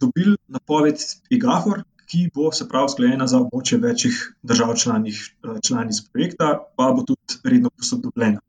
dobili 0.00 0.36
napoved 0.48 1.02
EGAFOR, 1.30 1.82
ki 2.12 2.28
bo 2.34 2.52
se 2.52 2.68
pravi 2.68 2.92
sklenjena 2.92 3.26
za 3.26 3.40
območje 3.40 3.78
večjih 3.80 4.22
držav 4.42 4.74
eh, 4.76 5.60
članic 5.66 6.00
projekta, 6.12 6.54
pa 6.76 6.92
bo 6.92 7.06
tudi 7.08 7.40
redno 7.44 7.70
posodobljena. 7.70 8.40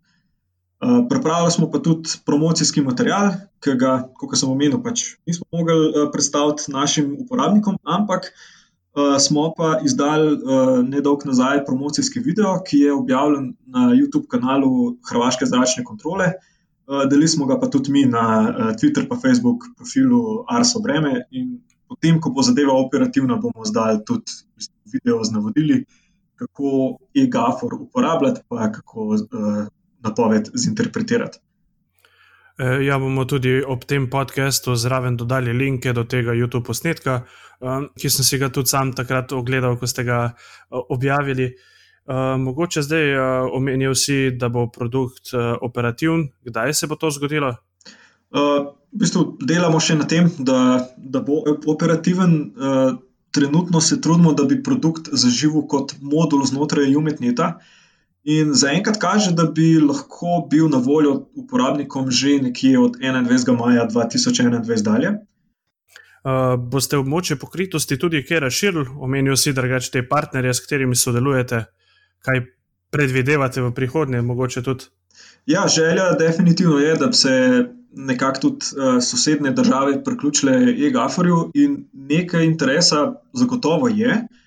Eh, 0.83 1.05
pripravili 1.09 1.51
smo 1.51 1.69
pa 1.71 1.79
tudi 1.79 2.09
promocijski 2.25 2.81
material, 2.81 3.29
ki 3.63 3.77
ga, 3.79 3.93
kot 4.19 4.35
sem 4.35 4.49
omenil, 4.51 4.81
pač 4.83 5.13
nismo 5.27 5.47
mogli 5.55 5.75
eh, 5.87 6.09
predstaviti 6.11 6.71
našim 6.71 7.15
uporabnikom, 7.25 7.79
ampak 7.83 8.33
Uh, 8.93 9.17
smo 9.17 9.47
pa 9.57 9.79
izdali 9.81 10.37
nedolgo 10.85 11.25
nazaj 11.25 11.63
promocijski 11.65 12.19
video, 12.19 12.59
ki 12.61 12.77
je 12.77 12.91
objavljen 12.93 13.47
na 13.65 13.87
YouTube 13.89 14.27
kanalu 14.29 14.97
Hrvaške 15.09 15.47
zračne 15.49 15.83
kontrole. 15.83 16.27
Delili 17.09 17.27
smo 17.27 17.47
ga 17.49 17.57
pa 17.59 17.71
tudi 17.73 17.91
mi 17.91 18.03
na 18.05 18.53
Twitter 18.77 19.07
in 19.09 19.21
Facebook 19.21 19.65
profilu 19.77 20.45
Arso 20.47 20.79
Breme. 20.79 21.23
In 21.31 21.57
potem, 21.89 22.21
ko 22.21 22.29
bo 22.29 22.45
zadeva 22.45 22.77
operativna, 22.77 23.39
bomo 23.41 23.65
zdali 23.65 23.97
tudi 24.05 24.31
video 24.93 25.23
z 25.23 25.33
navodili, 25.33 25.85
kako 26.35 26.99
e-gafor 27.15 27.73
uporabljati, 27.73 28.45
pa 28.47 28.71
kako 28.71 29.17
napoved 30.03 30.51
zinterpretirati. 30.53 31.39
Eh, 32.57 32.85
ja, 32.85 32.99
bomo 33.01 33.25
tudi 33.25 33.63
ob 33.65 33.85
tem 33.89 34.05
podkastu 34.09 34.75
zraven 34.77 35.15
dodali 35.17 35.53
linke 35.57 35.93
do 35.93 36.03
tega 36.05 36.35
YouTube 36.37 36.67
posnetka, 36.67 37.23
eh, 37.61 37.87
ki 37.97 38.09
sem 38.09 38.25
si 38.25 38.37
ga 38.37 38.49
tudi 38.53 38.69
sam 38.69 38.91
takrat 38.93 39.33
ogledal, 39.33 39.77
ko 39.77 39.89
ste 39.89 40.03
ga 40.03 40.25
eh, 40.29 40.81
objavili. 40.89 41.53
Mogoče 42.03 42.81
zdaj 42.83 43.13
omenil 43.55 43.93
si, 43.95 44.33
da 44.35 44.49
bo 44.51 44.65
produkt 44.67 45.29
operativen. 45.63 46.25
Kdaj 46.43 46.73
se 46.75 46.87
bo 46.91 46.97
to 46.99 47.07
zgodilo? 47.15 47.53
V 48.35 48.99
bistvu 48.99 49.37
delamo 49.39 49.79
še 49.79 49.95
na 49.95 50.03
tem, 50.03 50.27
da, 50.35 50.83
da 50.97 51.21
bo 51.23 51.37
operativen. 51.47 52.35
Trenutno 53.31 53.79
se 53.79 54.01
trudimo, 54.03 54.33
da 54.35 54.43
bi 54.43 54.59
produkt 54.59 55.13
zaživel 55.15 55.63
kot 55.63 55.95
modul 56.01 56.43
znotraj 56.43 56.91
UMETNETA. 56.91 57.47
In 58.23 58.53
zaenkrat 58.55 58.97
kaže, 58.99 59.33
da 59.35 59.43
bi 59.43 59.79
lahko 59.83 60.45
bil 60.51 60.69
na 60.71 60.79
voljo 60.79 61.27
uporabnikom 61.35 62.11
že 62.11 62.39
nekje 62.41 62.79
od 62.79 62.95
21. 62.95 63.57
maja 63.59 63.87
2021 63.87 64.83
dalje. 64.83 65.11
Uh, 66.23 66.55
boste 66.55 66.95
območje 66.95 67.35
pokritosti 67.35 67.97
tudi 67.99 68.21
kaj 68.23 68.39
razširili, 68.39 68.85
omenijo 68.95 69.35
si 69.35 69.51
drugače 69.53 69.91
te 69.91 70.03
partnerje, 70.07 70.53
s 70.53 70.63
katerimi 70.63 70.95
sodelujete, 70.95 71.65
kaj 72.23 72.45
predvidevate 72.95 73.61
v 73.61 73.73
prihodnje, 73.75 74.21
mogoče 74.21 74.63
tudi? 74.63 74.87
Ja, 75.45 75.67
želja 75.67 76.13
definitivno 76.15 76.79
je, 76.79 76.95
da 76.95 77.07
bi 77.07 77.19
se 77.19 77.33
nekako 77.91 78.39
tudi 78.39 78.71
uh, 78.77 79.03
sosednje 79.03 79.51
države 79.51 80.03
priključile 80.03 80.53
e-gaforju 80.87 81.51
in 81.53 81.89
nekaj 81.93 82.45
interesa 82.45 83.03
zagotovo 83.33 83.91
je. 83.91 84.15
Uh, 84.15 84.42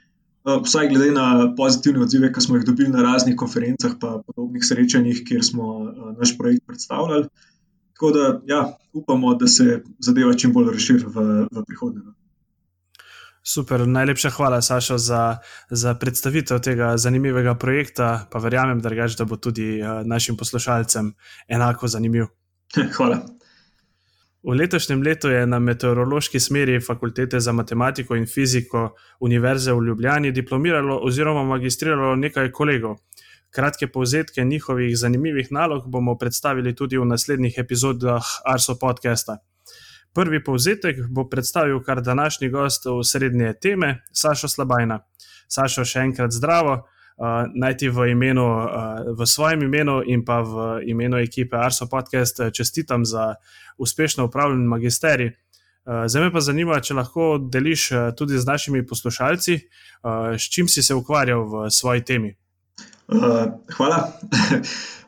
vsaj 0.64 0.88
glede 0.88 1.12
na 1.12 1.54
pozitivne 1.56 2.02
odzive, 2.02 2.32
ki 2.32 2.40
smo 2.40 2.56
jih 2.56 2.64
dobili 2.64 2.88
na 2.88 3.02
raznih 3.02 3.36
konferencah 3.36 3.90
in 3.90 4.22
podobnih 4.26 4.64
srečanjih, 4.64 5.22
kjer 5.28 5.44
smo 5.44 5.64
eh, 5.82 6.12
naš 6.18 6.36
projekt 6.38 6.66
predstavljali. 6.66 7.28
Tako 7.92 8.10
da 8.12 8.40
ja, 8.46 8.76
upamo, 8.92 9.34
da 9.34 9.46
se 9.46 9.82
zadeva 9.98 10.34
čim 10.34 10.52
bolj 10.52 10.72
razširi 10.72 11.04
v, 11.06 11.26
v 11.52 11.64
prihodnje. 11.66 12.02
No. 12.04 12.12
Super, 13.46 13.86
najlepša 13.88 14.30
hvala, 14.30 14.62
Saša, 14.62 14.98
za, 14.98 15.36
za 15.70 15.94
predstavitev 15.94 16.60
tega 16.60 16.96
zanimivega 16.96 17.54
projekta. 17.54 18.26
Pa 18.30 18.38
verjamem, 18.38 18.80
da 18.82 19.24
bo 19.24 19.36
tudi 19.36 19.80
uh, 19.82 20.02
našim 20.04 20.36
poslušalcem 20.36 21.14
enako 21.48 21.88
zanimiv. 21.88 22.26
hvala. 22.96 23.22
V 24.46 24.54
letošnjem 24.54 25.02
letu 25.02 25.28
je 25.28 25.46
na 25.46 25.58
meteorološki 25.58 26.38
smeri 26.40 26.80
Fakultete 26.80 27.40
za 27.40 27.52
matematiko 27.52 28.14
in 28.14 28.26
fiziko 28.30 28.94
Univerze 29.20 29.72
v 29.72 29.82
Ljubljani 29.86 30.30
diplomiralo 30.32 31.00
oziroma 31.02 31.42
magistriralo 31.44 32.14
nekaj 32.16 32.52
kolegov. 32.52 32.94
Kratke 33.50 33.88
povzetke 33.88 34.44
njihovih 34.44 34.94
zanimivih 34.98 35.50
nalog 35.50 35.90
bomo 35.90 36.14
predstavili 36.18 36.74
tudi 36.74 36.98
v 36.98 37.04
naslednjih 37.04 37.58
epizodah 37.58 38.22
Arso 38.44 38.78
podcasta. 38.78 39.38
Prvi 40.14 40.44
povzetek 40.44 40.96
bo 41.10 41.28
predstavil 41.28 41.82
kar 41.82 42.02
današnji 42.02 42.48
gost 42.48 42.86
v 42.86 43.02
srednje 43.04 43.54
teme, 43.60 44.02
Sašo 44.12 44.48
Slabajna. 44.48 45.00
Sašo, 45.48 45.84
še 45.84 46.06
enkrat 46.06 46.30
zdravo. 46.30 46.84
Uh, 47.16 47.50
najti 47.54 47.88
v, 47.88 48.10
imenu, 48.12 48.44
uh, 48.44 48.68
v 49.18 49.26
svojem 49.26 49.62
imenu 49.62 50.02
in 50.06 50.24
pa 50.24 50.40
v 50.40 50.80
imenu 50.86 51.18
ekipe 51.18 51.56
Arso 51.56 51.86
Podcast. 51.86 52.40
Čestitam 52.52 53.04
za 53.04 53.34
uspešno 53.78 54.24
upravljen 54.24 54.66
magisterij. 54.66 55.32
Zdaj 56.06 56.22
me 56.22 56.32
pa 56.32 56.40
zanima, 56.42 56.80
če 56.82 56.96
lahko 56.98 57.38
deliš 57.38 57.92
tudi 58.18 58.38
z 58.38 58.46
našimi 58.46 58.80
poslušalci, 58.86 59.54
s 60.34 60.48
čim 60.50 60.66
si 60.66 60.82
se 60.82 60.94
ukvarjal 60.94 61.44
v 61.46 61.70
svoji 61.70 62.02
temi. 62.02 62.32
Uh, 63.06 63.54
hvala. 63.76 64.18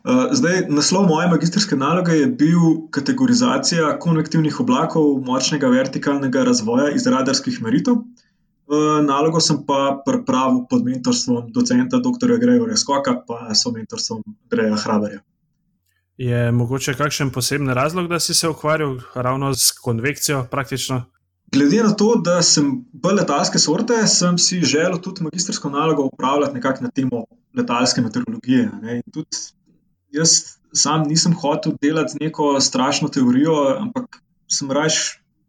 Uh, 0.05 0.31
zdaj, 0.39 0.69
naslov 0.71 1.09
moje 1.11 1.27
magistrske 1.29 1.77
naloge 1.77 2.15
je 2.15 2.27
bil 2.31 2.87
kategorizacija 2.95 3.97
konvektivnih 3.99 4.61
oblakov 4.61 5.19
močnega 5.27 5.67
vertikalnega 5.69 6.45
razvoja 6.47 6.93
iz 6.95 7.07
radarskih 7.07 7.59
meritev. 7.63 7.99
Uh, 7.99 8.28
nalogo 9.07 9.41
sem 9.41 9.61
pa 9.67 10.03
pripravil 10.07 10.67
pod 10.71 10.85
mentorstvom 10.85 11.53
docenta 11.53 12.01
dr. 12.05 12.37
Gregorja 12.41 12.77
Skoka, 12.77 13.15
pa 13.27 13.55
so 13.55 13.73
mentorstvom 13.73 14.23
Greja 14.51 14.77
Hraberja. 14.77 15.21
Je 16.19 16.53
mogoče 16.53 16.95
kakšen 16.99 17.31
poseben 17.31 17.69
razlog, 17.69 18.09
da 18.09 18.19
si 18.21 18.35
se 18.35 18.49
ukvarjal 18.49 18.99
ravno 19.15 19.55
s 19.55 19.71
konvekcijo 19.71 20.47
praktično? 20.51 21.05
Glede 21.53 21.83
na 21.83 21.93
to, 21.97 22.15
da 22.25 22.43
sem 22.43 22.85
bolj 22.93 23.21
letalske 23.23 23.59
sorte, 23.59 24.03
sem 24.07 24.39
si 24.39 24.61
želel 24.61 24.99
tudi 25.01 25.23
magistrsko 25.25 25.71
nalogo 25.71 26.05
upravljati 26.13 26.55
nekako 26.55 26.85
na 26.85 26.91
temo 26.91 27.25
letalske 27.57 28.01
meteorologije. 28.01 28.71
Jaz 30.13 30.59
sam 30.73 31.07
nisem 31.09 31.35
hotel 31.35 31.73
delati 31.81 32.13
z 32.13 32.21
neko 32.21 32.61
strašno 32.61 33.09
teorijo, 33.09 33.55
ampak 33.79 34.21
sem 34.49 34.71
raje 34.71 34.91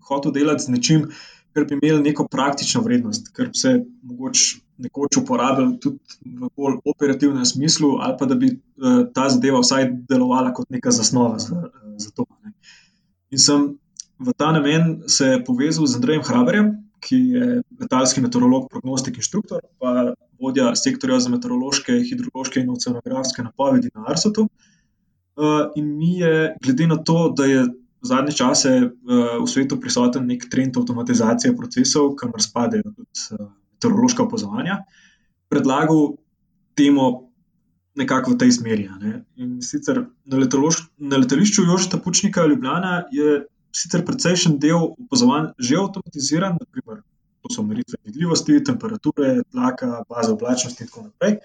hotel 0.07 0.31
delati 0.31 0.63
z 0.63 0.67
nečim, 0.67 1.09
kar 1.53 1.65
bi 1.65 1.77
imelo 1.77 2.01
neko 2.03 2.27
praktično 2.27 2.81
vrednost, 2.81 3.31
kar 3.33 3.47
bi 3.47 3.57
se 3.57 3.73
mogoče 4.01 4.59
nekoč 4.77 5.17
uporabil 5.17 5.73
tudi 5.81 5.99
v 6.25 6.49
bolj 6.55 6.77
operativnem 6.85 7.45
smislu, 7.45 7.97
ali 7.99 8.15
pa 8.19 8.25
da 8.25 8.35
bi 8.35 8.51
uh, 8.53 9.01
ta 9.13 9.29
zadeva 9.29 9.59
vsaj 9.63 9.89
delovala 10.09 10.53
kot 10.53 10.69
neka 10.69 10.91
zasnova 10.95 11.39
za, 11.39 11.55
uh, 11.55 11.95
za 11.97 12.11
to. 12.15 12.25
Ne. 12.43 12.53
In 13.31 13.41
sem 13.41 13.65
v 14.19 14.35
ta 14.37 14.51
namen 14.51 15.01
se 15.07 15.39
povezal 15.45 15.87
z 15.87 15.99
Andrejem 15.99 16.23
Hraberjem, 16.27 16.71
ki 16.99 17.17
je 17.33 17.45
letalski 17.79 18.21
meteorolog, 18.21 18.67
prognostik 18.71 19.15
in 19.15 19.23
inštruktor, 19.23 19.61
pa 19.79 20.13
vodja 20.39 20.73
sektorja 20.75 21.19
za 21.23 21.31
meteorološke, 21.31 21.95
hidrološke 22.09 22.59
in 22.59 22.73
oceanografske 22.73 23.43
napovedi 23.43 23.91
na 23.95 24.07
Arsotu. 24.11 24.49
Uh, 25.39 25.71
in 25.79 25.93
mi 25.97 26.17
je, 26.19 26.55
glede 26.63 26.87
na 26.87 26.97
to, 27.03 27.29
da 27.35 27.45
je 27.47 27.63
zadnje 28.01 28.31
čase 28.37 28.71
v 29.03 29.47
svetu 29.47 29.79
prisoten 29.79 30.27
nek 30.27 30.45
trend 30.51 30.77
avtomatizacije 30.77 31.55
procesov, 31.57 32.15
kamor 32.15 32.41
spadajo 32.41 32.91
tudi 32.95 33.07
uh, 33.35 33.49
meteorološka 33.75 34.23
opazovanja, 34.23 34.83
predlagal 35.49 36.15
temo 36.75 37.29
nekako 37.99 38.33
v 38.33 38.39
tej 38.39 38.51
smeri. 38.51 38.87
In 39.35 39.59
sicer 39.61 40.05
na, 40.25 40.37
na 40.97 41.17
letališču 41.17 41.65
Jožeta 41.67 41.99
Pučnika 41.99 42.45
Ljubljana 42.47 43.03
je 43.11 43.43
sicer 43.75 44.05
precejšen 44.05 44.59
del 44.59 44.93
opazovanj 44.95 45.53
že 45.59 45.77
avtomatiziran, 45.77 46.57
naprimer, 46.59 47.01
to 47.43 47.53
so 47.53 47.63
meritve 47.63 47.99
vidljivosti, 48.03 48.63
temperature, 48.63 49.43
tlaka, 49.51 50.03
baze 50.09 50.31
oblačnosti 50.31 50.83
in 50.83 50.89
tako 50.89 51.07
naprej. 51.07 51.39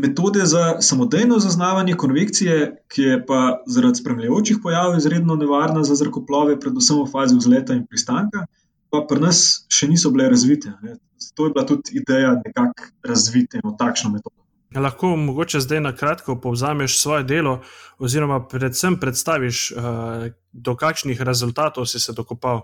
Metode 0.00 0.46
za 0.46 0.80
samodejno 0.80 1.38
zaznavanje 1.38 1.94
konvekcije, 1.94 2.84
ki 2.88 3.02
je 3.02 3.26
pa 3.26 3.62
zaradi 3.66 4.00
spremljajočih 4.00 4.58
pojavov 4.62 4.96
izredno 4.98 5.36
nevarna 5.36 5.84
za 5.84 5.94
zrakoplove, 5.94 6.56
predvsem 6.60 7.02
v 7.02 7.08
fazi 7.12 7.36
vzleta 7.36 7.76
in 7.76 7.84
pristanka, 7.86 8.46
pa 8.90 9.02
pri 9.08 9.20
nas 9.20 9.66
še 9.68 9.90
niso 9.90 10.10
bile 10.10 10.30
razvite. 10.32 10.72
Ne. 10.82 10.96
Zato 11.20 11.46
je 11.46 11.52
bila 11.56 11.66
tudi 11.66 11.98
ideja 12.00 12.32
nekako 12.44 12.88
razviti 13.04 13.60
eno 13.60 13.74
takšno 13.78 14.10
metodo. 14.14 14.36
Lahko 14.76 15.16
mogoče 15.16 15.60
zdaj 15.60 15.80
na 15.80 15.92
kratko 15.96 16.38
povzameš 16.40 17.00
svoje 17.00 17.24
delo, 17.24 17.58
oziroma 17.98 18.40
predvsem 18.46 18.96
predstaviš, 19.00 19.72
uh, 19.72 20.30
do 20.52 20.76
kakšnih 20.76 21.20
rezultatov 21.20 21.86
si 21.90 22.00
se 22.00 22.12
dokopal. 22.12 22.62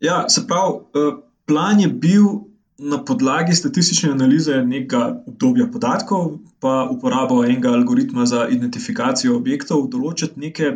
Ja, 0.00 0.28
se 0.28 0.46
pravi, 0.46 0.78
uh, 0.94 1.24
plan 1.46 1.80
je 1.80 1.88
bil 1.88 2.49
na 2.80 3.04
podlagi 3.04 3.54
statistične 3.54 4.10
analize 4.10 4.62
nekega 4.64 5.22
obdobja 5.26 5.66
podatkov, 5.72 6.38
pa 6.60 6.88
uporabo 6.90 7.44
enega 7.44 7.72
algoritma 7.76 8.26
za 8.26 8.46
identifikacijo 8.48 9.36
objektov, 9.36 9.84
določiti 9.92 10.40
neke 10.40 10.70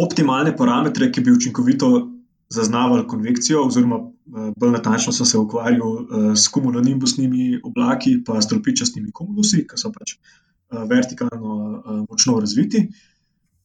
optimalne 0.00 0.54
parametre, 0.56 1.10
ki 1.12 1.24
bi 1.26 1.34
učinkovito 1.36 1.90
zaznavali 2.50 3.06
konvekcijo, 3.08 3.66
oziroma 3.68 4.00
eh, 4.00 4.50
bolj 4.56 4.74
natančno 4.78 5.12
sem 5.12 5.28
se 5.28 5.38
ukvarjal 5.38 5.96
eh, 6.00 6.26
s 6.34 6.48
kumulonimbusnimi 6.48 7.60
oblaki 7.64 8.16
in 8.16 8.42
stolpičastimi 8.42 9.12
kumulusi, 9.12 9.66
ki 9.68 9.78
so 9.78 9.92
pač 9.92 10.16
eh, 10.16 10.84
vertikalno 10.88 12.04
močno 12.08 12.40
razviti. 12.40 12.86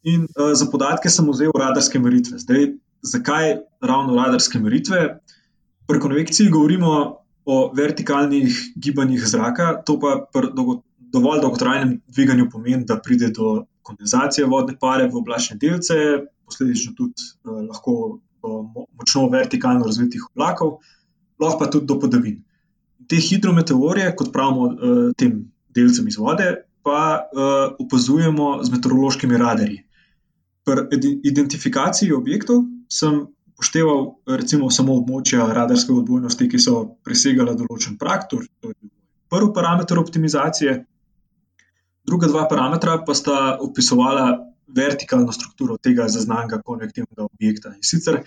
In 0.05 0.27
za 0.37 0.67
podatke 0.69 1.09
sem 1.09 1.25
vzel 1.31 1.55
radarske 1.57 1.97
meritve. 1.97 2.37
Zdaj, 2.37 2.65
zakaj 3.01 3.55
ravno 3.81 4.13
radarske 4.19 4.59
meritve? 4.61 5.05
Pri 5.89 6.01
konvekciji 6.01 6.51
govorimo 6.53 7.24
o 7.45 7.71
vertikalnih 7.77 8.57
gibanjih 8.75 9.21
zraka, 9.27 9.75
to 9.85 9.99
pa 10.01 10.17
pri 10.33 10.49
dolgo, 10.55 10.81
dovolj 11.13 11.41
dolgotrajnem 11.41 11.99
dviganju 12.07 12.49
pomeni, 12.51 12.85
da 12.85 12.97
pride 12.99 13.29
do 13.35 13.65
kondenzacije 13.85 14.47
vodne 14.49 14.77
pare 14.81 15.05
v 15.07 15.19
oblačne 15.21 15.57
delce, 15.61 15.95
posledično 16.45 16.93
tudi 16.97 17.21
eh, 17.21 17.61
lahko 17.69 18.19
močno 18.97 19.29
vertikalno 19.29 19.85
razvitih 19.85 20.27
oblakov, 20.31 20.77
lahko 21.39 21.59
pa 21.59 21.69
tudi 21.71 21.85
do 21.85 21.99
padavin. 21.99 22.43
Te 23.09 23.17
hidrometeorije, 23.21 24.15
kot 24.17 24.31
pravimo 24.33 24.67
uh, 24.69 24.99
tem 25.17 25.43
delcem 25.75 26.07
iz 26.07 26.17
vode, 26.17 26.47
pa 26.85 27.01
uh, 27.21 27.75
opazujemo 27.81 28.63
z 28.63 28.71
meteorološkimi 28.73 29.37
radarji. 29.37 29.83
Pri 30.65 31.01
identifikaciji 31.23 32.13
objektov 32.13 32.63
sem 32.89 33.25
upošteval 33.55 34.01
recimo 34.37 34.69
samo 34.71 34.97
območja 34.99 35.47
radarske 35.55 35.93
odbojnosti, 35.93 36.49
ki 36.51 36.59
so 36.59 36.81
presegala 37.07 37.55
določen 37.55 37.95
prak, 37.97 38.27
to 38.29 38.41
je 38.43 38.73
prvi 39.31 39.51
parameter 39.55 39.99
optimizacije. 39.99 40.75
Druga 42.05 42.27
dva 42.27 42.43
parametra 42.51 42.99
pa 43.07 43.15
sta 43.15 43.55
opisovala 43.63 44.27
vertikalno 44.75 45.31
strukturo 45.31 45.77
tega 45.81 46.09
zaznanega 46.11 46.59
konvektivnega 46.65 47.23
objekta. 47.25 47.71
In 47.73 47.85
sicer 47.85 48.21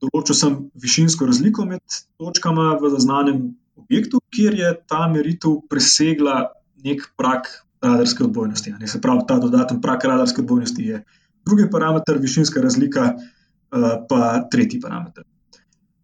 določil 0.00 0.38
sem 0.38 0.56
višinsko 0.80 1.28
razliko 1.28 1.66
med 1.68 2.00
točkama 2.18 2.78
v 2.80 2.90
zaznanem 2.96 3.42
objektu, 3.76 4.22
kjer 4.32 4.56
je 4.56 4.70
ta 4.88 5.06
meritev 5.12 5.60
presegla 5.68 6.54
nek 6.84 7.04
prak 7.20 7.50
radarske 7.84 8.24
odbojnosti. 8.24 8.72
Se 8.88 9.00
pravi, 9.00 9.26
ta 9.28 9.36
dodaten 9.42 9.80
prak 9.84 10.08
radarske 10.08 10.40
odbojnosti 10.40 10.88
je 10.88 11.02
drugi 11.44 11.68
parameter, 11.70 12.18
višinska 12.20 12.64
razlika 12.64 13.12
pa 14.08 14.48
tretji 14.50 14.80
parameter. 14.80 15.24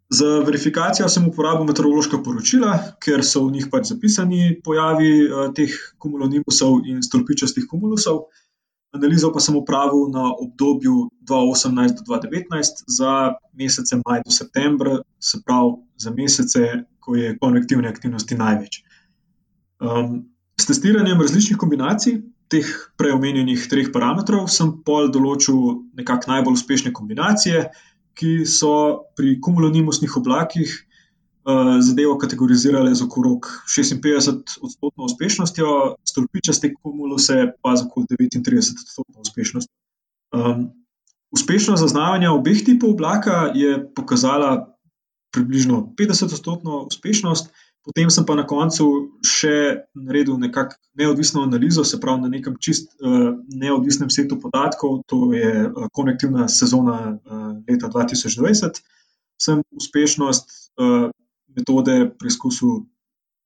Za 0.09 0.27
verifikacijo 0.47 1.09
sem 1.11 1.25
uporabil 1.27 1.67
meteorološka 1.67 2.21
poročila, 2.23 2.77
ker 3.03 3.25
so 3.27 3.43
v 3.47 3.57
njih 3.57 3.67
pač 3.73 3.89
zapisani 3.91 4.61
pojavi 4.65 5.13
eh, 5.27 5.49
teh 5.55 5.73
kumulonimbusov 5.99 6.85
in 6.87 7.03
stolpičastih 7.03 7.67
kumulusov. 7.71 8.29
Analizo 8.95 9.33
pa 9.35 9.43
sem 9.43 9.57
upravil 9.59 10.07
na 10.15 10.31
obdobju 10.31 11.09
2018 11.27 11.99
do 11.99 12.07
2019 12.07 12.85
za 12.87 13.35
mesece 13.53 13.99
maj 14.05 14.23
do 14.23 14.31
septembra, 14.31 15.01
se 15.19 15.43
pravi 15.43 15.75
za 15.99 16.15
mesece, 16.15 16.63
ko 17.03 17.17
je 17.19 17.35
konvektivne 17.43 17.91
aktivnosti 17.91 18.39
največ. 18.39 18.79
Um, 19.83 20.23
s 20.61 20.71
testiranjem 20.71 21.21
različnih 21.21 21.59
kombinacij 21.59 22.23
teh 22.53 22.67
preomenjenih 23.01 23.67
treh 23.71 23.91
parametrov 23.95 24.47
sem 24.53 24.71
pol 24.87 25.11
določil 25.15 25.83
nekako 25.99 26.31
najbolj 26.31 26.59
uspešne 26.61 26.93
kombinacije, 26.95 27.67
ki 28.17 28.47
so 28.49 29.07
pri 29.19 29.37
kumulonimusnih 29.43 30.15
oblakih 30.17 30.71
Eh, 31.47 31.79
zadevo 31.79 32.19
kategorizirale 32.19 32.91
z 32.91 33.07
okrog 33.07 33.47
56 33.71 34.59
odstotkov 34.67 35.05
uspešnostjo, 35.07 35.95
stolpičaste 36.03 36.73
kumuluse 36.75 37.55
pa 37.63 37.77
z 37.79 37.87
okrog 37.87 38.11
39 38.11 38.75
odstotkov 38.83 39.23
uspešnostjo. 39.23 39.71
Um, 40.35 40.75
uspešnost 41.31 41.79
zaznavanja 41.79 42.35
obeh 42.35 42.67
tipov 42.67 42.99
oblaka 42.99 43.55
je 43.55 43.79
pokazala 43.95 44.75
približno 45.31 45.95
50 45.95 46.35
odstotkov 46.35 46.91
uspešnost, 46.91 47.55
potem 47.87 48.11
sem 48.11 48.27
pa 48.27 48.35
na 48.35 48.45
koncu 48.49 48.87
še 49.23 49.87
naredil 49.95 50.41
nekakšno 50.43 50.83
neodvisno 50.97 51.45
analizo, 51.45 51.85
se 51.85 52.01
pravi 52.01 52.25
na 52.25 52.31
nekem 52.33 52.57
čist 52.61 52.95
uh, 52.99 53.37
neodvisnem 53.53 54.11
setu 54.11 54.39
podatkov, 54.41 55.03
to 55.07 55.31
je 55.37 55.69
uh, 55.69 55.87
konektivna 55.93 56.49
sezona 56.49 56.99
uh, 57.15 57.49
leta 57.69 57.91
2020. 57.93 58.83
Sem 59.37 59.61
uspešnost 59.77 60.71
metode 61.53 61.95
preizkusil 62.17 62.87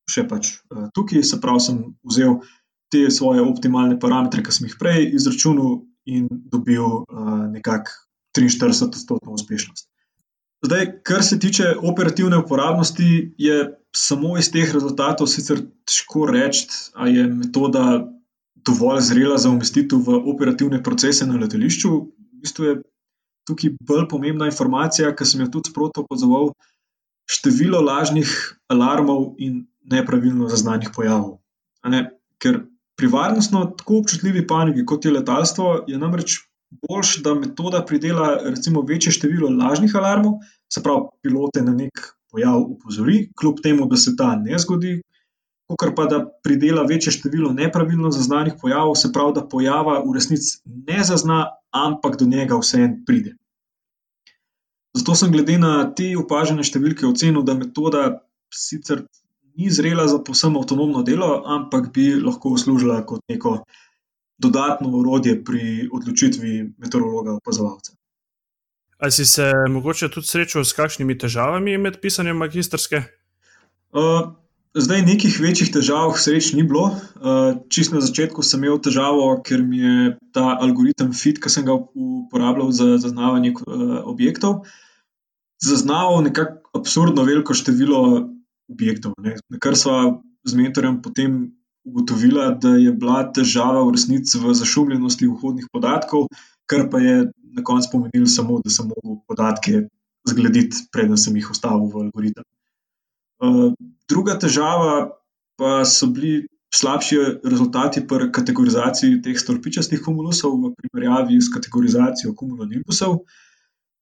še 0.06 0.22
pač 0.30 0.52
tukaj. 0.94 1.24
Se 1.26 1.38
pravi, 1.42 1.62
sem 1.64 1.80
vzel 2.06 2.36
te 2.94 3.00
svoje 3.10 3.42
optimalne 3.42 3.96
parametre, 3.98 4.44
ki 4.46 4.54
sem 4.54 4.68
jih 4.68 4.76
prej 4.78 5.08
izračunal, 5.18 5.80
in 6.06 6.28
dobil 6.30 7.04
nekako 7.50 7.90
43-odstotno 8.38 9.32
uspešnost. 9.32 9.88
Zdaj, 10.62 10.86
kar 11.02 11.22
se 11.24 11.38
tiče 11.38 11.74
operativne 11.82 12.38
uporabnosti, 12.38 13.34
je 13.38 13.79
samo 13.96 14.36
iz 14.38 14.50
teh 14.52 14.70
rezultatov 14.72 15.28
sicer 15.30 15.62
težko 15.88 16.26
reči, 16.30 16.66
ali 16.94 17.16
je 17.18 17.26
metoda 17.26 17.84
dovolj 18.66 19.00
zrela 19.08 19.38
za 19.38 19.50
umestitev 19.50 20.02
v 20.06 20.20
operativne 20.32 20.82
procese 20.82 21.26
na 21.26 21.38
letališču. 21.40 21.90
V 21.90 22.44
bistvu 22.44 22.64
je 22.64 22.74
tukaj 23.48 23.74
bolj 23.86 24.06
pomembna 24.10 24.50
informacija, 24.50 25.14
ki 25.16 25.26
sem 25.26 25.42
jo 25.44 25.50
tudi 25.56 25.72
sprotno 25.72 26.04
opazoval, 26.04 26.52
število 27.30 27.80
lažnih 27.82 28.30
alarmov 28.70 29.34
in 29.38 29.64
nepravilno 29.90 30.50
zaznanih 30.50 30.92
pojavov. 30.94 31.38
Ker 32.40 32.62
pri 32.96 33.08
varnostno 33.08 33.64
tako 33.78 34.02
občutljivi 34.02 34.46
paniki, 34.46 34.84
kot 34.86 35.04
je 35.04 35.12
letalstvo, 35.14 35.84
je 35.88 35.98
namreč 35.98 36.40
boljš, 36.84 37.16
da 37.24 37.34
metoda 37.34 37.82
pridela 37.86 38.34
recimo 38.44 38.82
večje 38.86 39.12
število 39.16 39.50
lažnih 39.50 39.94
alarmov, 39.96 40.38
se 40.72 40.82
pravi, 40.84 41.08
pilote 41.22 41.64
na 41.66 41.74
nek 41.74 42.12
pojav 42.30 42.60
upozori, 42.60 43.28
kljub 43.38 43.62
temu, 43.62 43.86
da 43.86 43.96
se 43.96 44.16
ta 44.16 44.34
ne 44.36 44.58
zgodi, 44.58 45.00
kot 45.78 45.94
pa 45.96 46.06
da 46.10 46.20
pridela 46.42 46.82
večje 46.82 47.12
število 47.12 47.52
nepravilno 47.52 48.10
zaznanih 48.10 48.56
pojavov, 48.60 48.94
se 48.94 49.12
pravi, 49.12 49.34
da 49.34 49.46
pojava 49.48 50.00
v 50.06 50.14
resnici 50.14 50.58
ne 50.88 51.04
zazna, 51.04 51.44
ampak 51.70 52.18
do 52.18 52.26
njega 52.26 52.58
vseeno 52.58 53.02
pride. 53.06 53.36
Zato 54.94 55.14
sem 55.14 55.30
glede 55.32 55.58
na 55.58 55.74
te 55.94 56.10
opažene 56.18 56.64
številke 56.66 57.06
ocenil, 57.06 57.44
da 57.46 57.54
metoda 57.54 58.02
sicer 58.50 59.04
ni 59.54 59.70
zrela 59.70 60.08
za 60.10 60.18
povsem 60.26 60.56
avtonomno 60.58 61.04
delo, 61.06 61.30
ampak 61.46 61.92
bi 61.94 62.10
lahko 62.18 62.56
služila 62.58 63.04
kot 63.06 63.22
neko 63.30 63.60
dodatno 64.40 64.90
urodje 64.98 65.36
pri 65.44 65.88
odločitvi 65.92 66.52
meteorologa 66.78 67.36
opazovalca. 67.38 67.99
Ali 69.00 69.12
si 69.12 69.24
se 69.26 69.52
mogoče 69.70 70.10
tudi 70.12 70.26
srečal 70.26 70.64
s 70.64 70.76
kakšnimi 70.76 71.16
težavami 71.18 71.78
med 71.80 71.96
pisanjem 72.02 72.36
magistrske? 72.36 73.00
Uh, 73.96 74.34
zdaj, 74.76 75.00
nekih 75.06 75.38
večjih 75.40 75.70
težav, 75.72 76.12
sreč 76.20 76.52
ni 76.52 76.66
bilo. 76.68 76.90
Uh, 77.16 77.56
Čisto 77.72 77.96
na 77.96 78.04
začetku 78.04 78.44
sem 78.44 78.60
imel 78.60 78.76
težavo, 78.84 79.30
ker 79.46 79.64
mi 79.64 79.80
je 79.80 80.18
ta 80.36 80.52
algoritem 80.60 81.14
FIT, 81.16 81.40
ki 81.40 81.52
sem 81.52 81.64
ga 81.64 81.78
uporabljal 81.80 82.74
za 82.76 82.90
zaznavanje 83.00 83.54
uh, 83.56 83.96
objektov, 84.04 84.66
zaznaval 85.64 86.20
nekako 86.28 86.82
absurdno 86.82 87.24
veliko 87.24 87.56
število 87.56 88.02
objektov. 88.68 89.16
Ne? 89.24 89.38
Na 89.48 89.64
kar 89.64 89.80
smo 89.80 90.20
z 90.44 90.60
mentorjem 90.60 91.00
potem 91.00 91.40
ugotovila, 91.88 92.50
da 92.52 92.76
je 92.76 92.92
bila 92.92 93.24
težava 93.32 93.80
v 93.88 93.96
resnici 93.96 94.38
v 94.38 94.52
zašumljenosti 94.54 95.28
vhodnih 95.32 95.72
podatkov, 95.72 96.28
kar 96.68 96.90
pa 96.92 97.00
je 97.00 97.30
na 97.56 97.64
koncu 97.64 97.88
pomenilo 97.92 98.26
samo, 98.26 98.60
da 98.64 98.70
sem 98.70 98.88
mogel 98.88 99.20
podatke 99.28 99.84
zglediti, 100.28 100.86
preden 100.92 101.18
sem 101.18 101.36
jih 101.36 101.50
ustavil 101.50 101.88
v 101.90 102.06
algoritem. 102.06 102.46
Uh, 103.40 103.72
druga 104.10 104.36
težava 104.38 105.10
pa 105.60 105.80
so 105.88 106.10
bili 106.12 106.46
slabši 106.74 107.18
rezultati 107.44 108.02
pri 108.06 108.30
kategorizaciji 108.32 109.20
teh 109.24 109.38
stolpičastih 109.38 110.02
kumulusov 110.04 110.54
v 110.60 110.72
primerjavi 110.78 111.40
s 111.40 111.50
kategorizacijo 111.52 112.34
kumulonimbusov. 112.36 113.22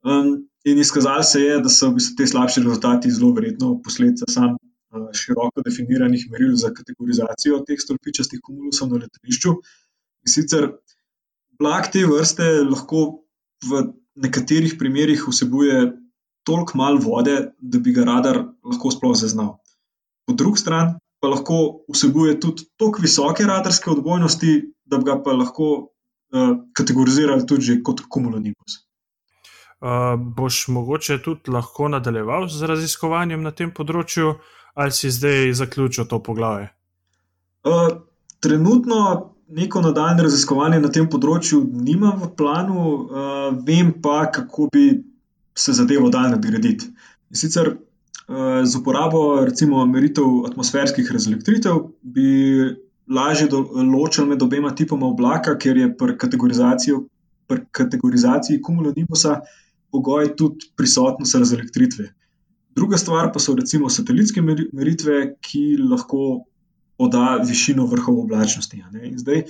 Um, 0.04 0.48
in 0.64 0.78
izkazalo 0.78 1.22
se 1.22 1.40
je, 1.42 1.60
da 1.64 1.70
so 1.72 1.90
v 1.90 1.98
bistvu 1.98 2.18
te 2.18 2.26
slabši 2.26 2.62
rezultati 2.66 3.10
zelo 3.10 3.32
verjetno 3.34 3.78
posledica 3.82 4.28
sam 4.30 4.58
široko 5.12 5.62
definiranih 5.64 6.26
meril 6.30 6.54
za 6.56 6.70
kategorizacijo 6.74 7.62
teh 7.66 7.80
stolpičastih 7.80 8.40
kumulusov 8.42 8.92
na 8.92 9.02
letališču. 9.04 9.54
In 10.24 10.32
sicer 10.32 10.68
blag 11.60 11.90
te 11.92 12.04
vrste 12.06 12.46
lahko 12.64 13.24
v 13.64 13.82
nekaterih 14.18 14.76
primerjih 14.78 15.24
vsebuje 15.28 15.92
toliko 16.46 16.78
malo 16.78 17.00
vode, 17.02 17.36
da 17.58 17.78
bi 17.78 17.92
ga 17.92 18.06
radar 18.08 18.40
lahko 18.64 18.90
sploh 18.90 19.16
zaznal. 19.16 19.58
Po 20.26 20.34
drugi 20.34 20.62
strani 20.62 20.98
pa 21.20 21.28
lahko 21.28 21.84
vsebuje 21.92 22.38
tudi 22.40 22.66
toliko 22.76 23.02
visoke 23.02 23.46
radarske 23.46 23.90
odbojnosti, 23.90 24.52
da 24.84 24.98
bi 24.98 25.10
ga 25.10 25.18
pa 25.22 25.34
lahko 25.36 25.70
uh, 25.78 26.52
kategorizirali 26.72 27.46
tudi 27.46 27.80
kot 27.84 28.04
kumulonimbus. 28.08 28.84
Uh, 29.78 30.14
boš 30.18 30.68
mogoče 30.74 31.20
tudi 31.22 31.52
lahko 31.54 31.88
nadaljeval 31.88 32.48
z 32.50 32.66
raziskovanjem 32.66 33.42
na 33.42 33.52
tem 33.54 33.70
področju, 33.74 34.34
ali 34.74 34.94
si 34.94 35.10
zdaj 35.10 35.52
zaključil 35.58 36.06
to 36.10 36.18
poglavje? 36.22 36.70
Uh, 37.66 37.98
trenutno 38.40 39.34
neko 39.48 39.80
nadaljne 39.80 40.24
raziskovanje 40.26 40.80
na 40.80 40.90
tem 40.92 41.08
področju 41.10 41.62
nimam 41.72 42.20
v 42.22 42.30
planu, 42.36 42.80
uh, 42.80 43.50
vem 43.66 43.92
pa, 44.02 44.26
kako 44.32 44.68
bi 44.72 44.88
se 45.58 45.74
zadevo 45.74 46.10
dal 46.12 46.30
nadgraditi. 46.34 46.90
In 47.32 47.40
sicer 47.40 47.72
uh, 47.74 48.60
z 48.64 48.80
uporabo 48.80 49.44
recimo 49.48 49.84
meritev 49.88 50.44
atmosferskih 50.50 51.08
razelektritev 51.12 51.80
bi 52.02 52.28
lažje 53.08 53.48
ločil 53.88 54.28
med 54.28 54.42
obema 54.44 54.74
tipoma 54.76 55.08
oblaka, 55.08 55.56
ker 55.56 55.76
je 55.76 55.88
pri 55.96 56.16
pri 57.48 57.64
kategorizaciji 57.72 58.60
kumulonimusa 58.60 59.38
pogoj 59.90 60.34
tudi 60.36 60.68
prisotnost 60.76 61.34
razelektritve. 61.34 62.04
Druga 62.76 62.98
stvar 63.00 63.30
pa 63.32 63.40
so 63.40 63.54
recimo 63.56 63.88
satelitske 63.88 64.42
meritve, 64.44 65.38
ki 65.40 65.78
lahko 65.80 66.44
poda 66.98 67.38
višino 67.46 67.86
vrhov 67.86 68.20
oblačnosti. 68.24 68.82
Zdaj, 69.22 69.44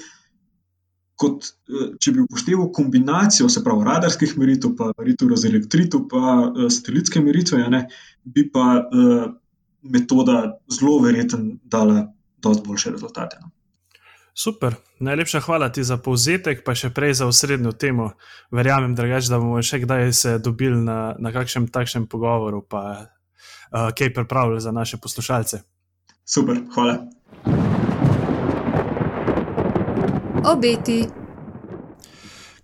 kot, 1.19 1.49
eh, 1.49 1.91
če 1.99 2.15
bi 2.15 2.23
upošteval 2.25 2.71
kombinacijo, 2.77 3.49
se 3.51 3.65
pravi, 3.65 3.87
radarskih 3.89 4.37
meritev, 4.39 4.77
pa 4.79 4.93
meritev 4.99 5.33
razelektritev, 5.33 6.07
pa 6.11 6.25
uh, 6.39 6.67
satelitske 6.71 7.21
meritve, 7.25 7.65
ne, 7.73 7.87
bi 8.25 8.47
pa 8.53 8.67
uh, 8.79 9.27
metoda 9.83 10.61
zelo 10.71 10.99
verjetno 11.03 11.59
dala 11.65 12.07
precej 12.41 12.63
boljše 12.67 12.91
rezultate. 12.95 13.39
No. 13.43 13.51
Super, 14.39 14.77
najlepša 15.03 15.41
hvala 15.41 15.73
ti 15.75 15.83
za 15.85 15.97
povzetek, 15.99 16.63
pa 16.63 16.75
še 16.79 16.93
prej 16.95 17.17
za 17.19 17.27
osrednjo 17.27 17.73
temo. 17.75 18.13
Verjamem, 18.55 18.95
drugač, 18.95 19.27
da 19.27 19.41
bomo 19.43 19.59
še 19.63 19.81
kdaj 19.83 20.13
se 20.15 20.37
dobili 20.39 20.79
na, 20.79 21.17
na 21.19 21.33
kakšnem 21.35 21.67
takšnem 21.75 22.07
pogovoru, 22.07 22.63
pa 22.63 22.83
uh, 22.95 23.91
kaj 23.91 24.15
pripravili 24.15 24.63
za 24.63 24.71
naše 24.71 25.03
poslušalce. 25.03 25.65
Super, 26.23 26.63
hvala. 26.77 27.18
Obeti. 30.45 31.05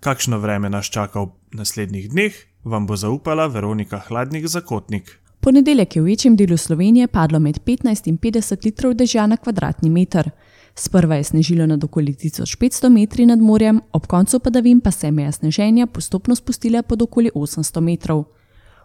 Kakšno 0.00 0.38
vreme 0.38 0.70
nas 0.70 0.86
čaka 0.86 1.20
v 1.20 1.28
naslednjih 1.52 2.10
dneh, 2.10 2.34
vam 2.64 2.86
bo 2.86 2.96
zaupala 2.96 3.46
Veronika 3.46 3.98
Hladnik 3.98 4.46
Zakotnik. 4.46 5.20
Ponedeljek 5.40 5.96
je 5.96 6.02
v 6.02 6.04
večjem 6.04 6.36
delu 6.36 6.56
Slovenije 6.56 7.08
padlo 7.08 7.38
med 7.38 7.58
15 7.60 8.08
in 8.08 8.18
50 8.18 8.64
litrov 8.64 8.94
dežja 8.94 9.26
na 9.26 9.36
kvadratni 9.36 9.90
meter. 9.90 10.30
Sprva 10.74 11.16
je 11.16 11.24
snežilo 11.24 11.66
nad 11.66 11.84
okoli 11.84 12.14
1500 12.14 12.88
metri 12.88 13.26
nad 13.26 13.38
morjem, 13.38 13.80
ob 13.92 14.06
koncu 14.06 14.40
padavin 14.40 14.80
pa 14.80 14.90
se 14.90 15.06
je 15.06 15.12
meja 15.12 15.32
sneženja 15.32 15.86
postopno 15.86 16.34
spustila 16.34 16.82
pod 16.82 17.02
okoli 17.02 17.30
800 17.34 17.80
metrov. 17.80 18.24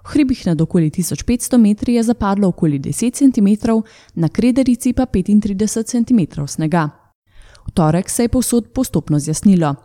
V 0.03 0.11
hribih 0.13 0.47
nad 0.47 0.61
okoli 0.61 0.89
1500 0.89 1.57
metri 1.57 1.93
je 1.93 2.03
zapadlo 2.03 2.47
okoli 2.47 2.79
10 2.79 3.13
cm, 3.13 3.71
na 4.15 4.29
krederici 4.29 4.93
pa 4.93 5.05
35 5.05 5.83
cm 5.83 6.45
snega. 6.47 6.89
V 7.67 7.71
torek 7.71 8.09
se 8.09 8.23
je 8.23 8.29
povsod 8.29 8.71
postopno 8.73 9.19
zjasnilo. 9.19 9.75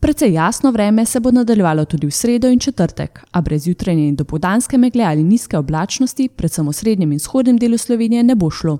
Predvsej 0.00 0.32
jasno 0.32 0.70
vreme 0.70 1.06
se 1.06 1.20
bo 1.20 1.30
nadaljevalo 1.30 1.84
tudi 1.84 2.06
v 2.06 2.10
sredo 2.10 2.48
in 2.48 2.58
četrtek, 2.58 3.20
a 3.30 3.40
brez 3.40 3.66
jutranje 3.66 4.08
in 4.08 4.16
dopoldanske 4.16 4.78
megle 4.78 5.04
ali 5.04 5.24
nizke 5.24 5.58
oblačnosti, 5.58 6.28
predvsem 6.28 6.68
v 6.68 6.72
srednjem 6.72 7.12
in 7.12 7.18
vzhodnem 7.18 7.58
delu 7.58 7.78
Slovenije, 7.78 8.22
ne 8.22 8.34
bo 8.34 8.50
šlo. 8.50 8.78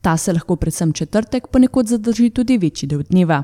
Ta 0.00 0.16
se 0.16 0.32
lahko 0.32 0.56
predvsem 0.56 0.92
četrtek 0.92 1.48
ponekod 1.48 1.86
zadrži 1.86 2.30
tudi 2.30 2.58
večji 2.58 2.88
del 2.88 3.02
dneva. 3.02 3.42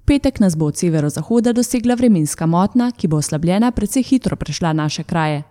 V 0.00 0.04
petek 0.04 0.40
nas 0.40 0.56
bo 0.56 0.66
od 0.66 0.76
severozahoda 0.76 1.52
dosegla 1.52 1.94
vremenska 1.94 2.46
motna, 2.46 2.90
ki 2.92 3.08
bo 3.08 3.16
oslabljena 3.16 3.70
predvsej 3.70 4.02
hitro 4.02 4.36
prešla 4.36 4.72
naše 4.72 5.02
kraje. 5.02 5.42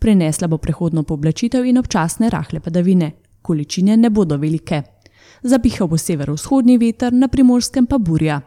Prinesla 0.00 0.48
bo 0.48 0.58
prehodno 0.58 1.02
poblačitev 1.02 1.64
in 1.64 1.78
občasne 1.78 2.30
rahle 2.30 2.60
padavine. 2.60 3.12
Količine 3.42 3.96
ne 3.96 4.10
bodo 4.10 4.36
velike. 4.36 4.82
Zapihal 5.42 5.88
bo 5.88 5.98
severovzhodni 5.98 6.78
veter, 6.78 7.12
na 7.12 7.28
primorskem 7.28 7.86
pa 7.86 7.98
burja. 7.98 8.40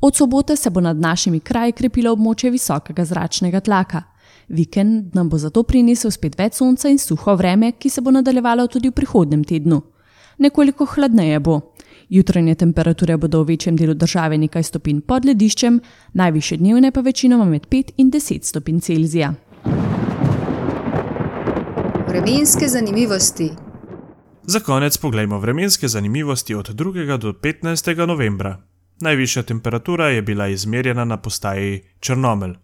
Od 0.00 0.16
sobote 0.16 0.56
se 0.56 0.70
bo 0.70 0.80
nad 0.80 0.96
našimi 0.96 1.40
kraji 1.40 1.72
krepilo 1.72 2.12
območje 2.14 2.50
visokega 2.50 3.04
zračnega 3.04 3.60
tlaka. 3.60 4.02
Vikend 4.48 5.14
nam 5.14 5.28
bo 5.28 5.38
zato 5.38 5.62
prinesel 5.62 6.10
spet 6.14 6.38
več 6.38 6.60
sonca 6.62 6.88
in 6.88 6.98
suho 6.98 7.34
vreme, 7.36 7.72
ki 7.72 7.90
se 7.90 8.00
bo 8.00 8.14
nadaljevalo 8.14 8.66
tudi 8.66 8.88
v 8.88 8.94
prihodnem 8.94 9.42
tednu. 9.44 9.80
Nekoliko 10.38 10.86
hladneje 10.86 11.40
bo. 11.40 11.60
Jutranje 12.08 12.54
temperature 12.54 13.16
bodo 13.16 13.42
v 13.42 13.56
večjem 13.56 13.76
delu 13.76 13.94
države 13.94 14.38
nekaj 14.38 14.62
stopinj 14.62 15.00
pod 15.00 15.26
lediščem, 15.26 15.80
najviše 16.14 16.56
dnevne 16.56 16.92
pa 16.92 17.00
večinoma 17.00 17.44
med 17.44 17.66
5 17.66 17.92
in 17.96 18.10
10 18.10 18.44
stopinj 18.44 18.80
Celzija. 18.80 19.34
Vremenske 22.08 22.68
zanimivosti. 22.68 23.50
Za 24.42 24.60
konec 24.60 24.96
pogledajmo 24.96 25.38
vremenske 25.38 25.88
zanimivosti 25.88 26.54
od 26.54 26.68
2. 26.68 27.16
do 27.16 27.32
15. 27.32 28.06
novembra. 28.06 28.62
Najvišja 29.00 29.42
temperatura 29.42 30.08
je 30.08 30.22
bila 30.22 30.48
izmerjena 30.48 31.04
na 31.04 31.16
postaji 31.16 31.82
Črnomelj. 32.00 32.54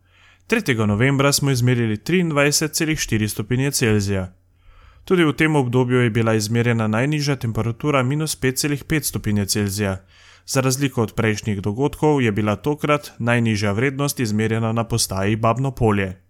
3. 0.48 0.86
novembra 0.86 1.32
smo 1.32 1.50
izmerili 1.50 1.96
23,4 1.96 3.28
stopinje 3.28 3.70
Celzija. 3.70 4.32
Tudi 5.04 5.24
v 5.24 5.32
tem 5.32 5.56
obdobju 5.56 6.00
je 6.00 6.10
bila 6.10 6.34
izmerjena 6.34 6.86
najnižja 6.86 7.36
temperatura 7.36 8.02
minus 8.02 8.40
5,5 8.40 9.02
stopinje 9.02 9.46
Celzija. 9.46 9.96
Za 10.46 10.60
razliko 10.60 11.02
od 11.02 11.14
prejšnjih 11.14 11.60
dogodkov 11.60 12.22
je 12.22 12.32
bila 12.32 12.56
tokrat 12.56 13.12
najnižja 13.18 13.72
vrednost 13.72 14.20
izmerjena 14.20 14.72
na 14.72 14.84
postaji 14.84 15.36
Babno 15.36 15.70
polje. 15.70 16.23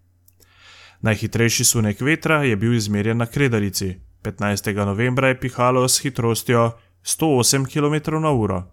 Najhitrejši 1.05 1.63
sunek 1.63 1.99
vetra 2.01 2.43
je 2.43 2.55
bil 2.55 2.73
izmerjen 2.73 3.17
na 3.17 3.25
Kredarici. 3.25 3.95
15. 4.23 4.85
novembra 4.85 5.27
je 5.27 5.39
pihalo 5.39 5.87
s 5.87 6.01
hitrostjo 6.01 6.71
108 7.03 7.65
km/h. 7.69 8.63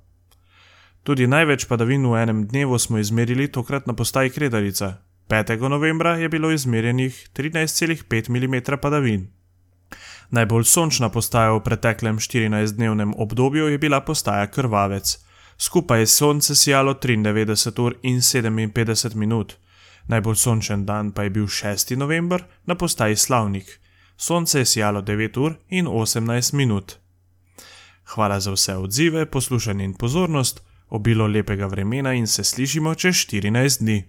Tudi 1.03 1.27
največ 1.27 1.67
padavin 1.69 2.07
v 2.09 2.23
enem 2.23 2.47
dnevu 2.49 2.79
smo 2.79 2.99
izmerili 2.99 3.53
tokrat 3.53 3.87
na 3.87 3.93
postaji 3.93 4.31
Kredarica. 4.31 4.95
5. 5.29 5.69
novembra 5.69 6.17
je 6.17 6.29
bilo 6.29 6.51
izmerjenih 6.51 7.29
13,5 7.37 8.31
mm 8.31 8.81
padavin. 8.81 9.29
Najbolj 10.31 10.65
sončna 10.65 11.09
postaja 11.09 11.53
v 11.53 11.61
preteklem 11.61 12.17
14-dnevnem 12.17 13.13
obdobju 13.17 13.69
je 13.69 13.79
bila 13.79 14.01
postaja 14.01 14.47
Krvavec. 14.47 15.19
Skupaj 15.59 16.01
je 16.01 16.07
sonce 16.07 16.55
sijalo 16.55 16.95
93 16.95 17.83
ur 17.83 17.95
in 18.03 18.17
57 18.21 19.15
minut. 19.15 19.59
Najbolj 20.07 20.37
sončen 20.37 20.85
dan 20.87 21.13
pa 21.13 21.23
je 21.23 21.31
bil 21.31 21.47
6. 21.47 21.97
november 21.97 22.45
na 22.67 22.75
postaji 22.75 23.17
Slavnik. 23.17 23.81
Sonce 24.17 24.59
je 24.59 24.65
sijalo 24.65 25.03
9 25.03 25.39
ur 25.39 25.55
in 25.69 25.87
18 25.87 26.55
minut. 26.55 26.99
Hvala 28.05 28.41
za 28.41 28.53
vse 28.53 28.77
odzive, 28.77 29.27
poslušanje 29.27 29.85
in 29.85 29.95
pozornost, 29.95 30.63
obilo 30.89 31.27
lepega 31.27 31.67
vremena 31.67 32.13
in 32.13 32.27
se 32.27 32.45
slišimo 32.45 32.95
čez 32.95 33.15
14 33.15 33.79
dni. 33.79 34.05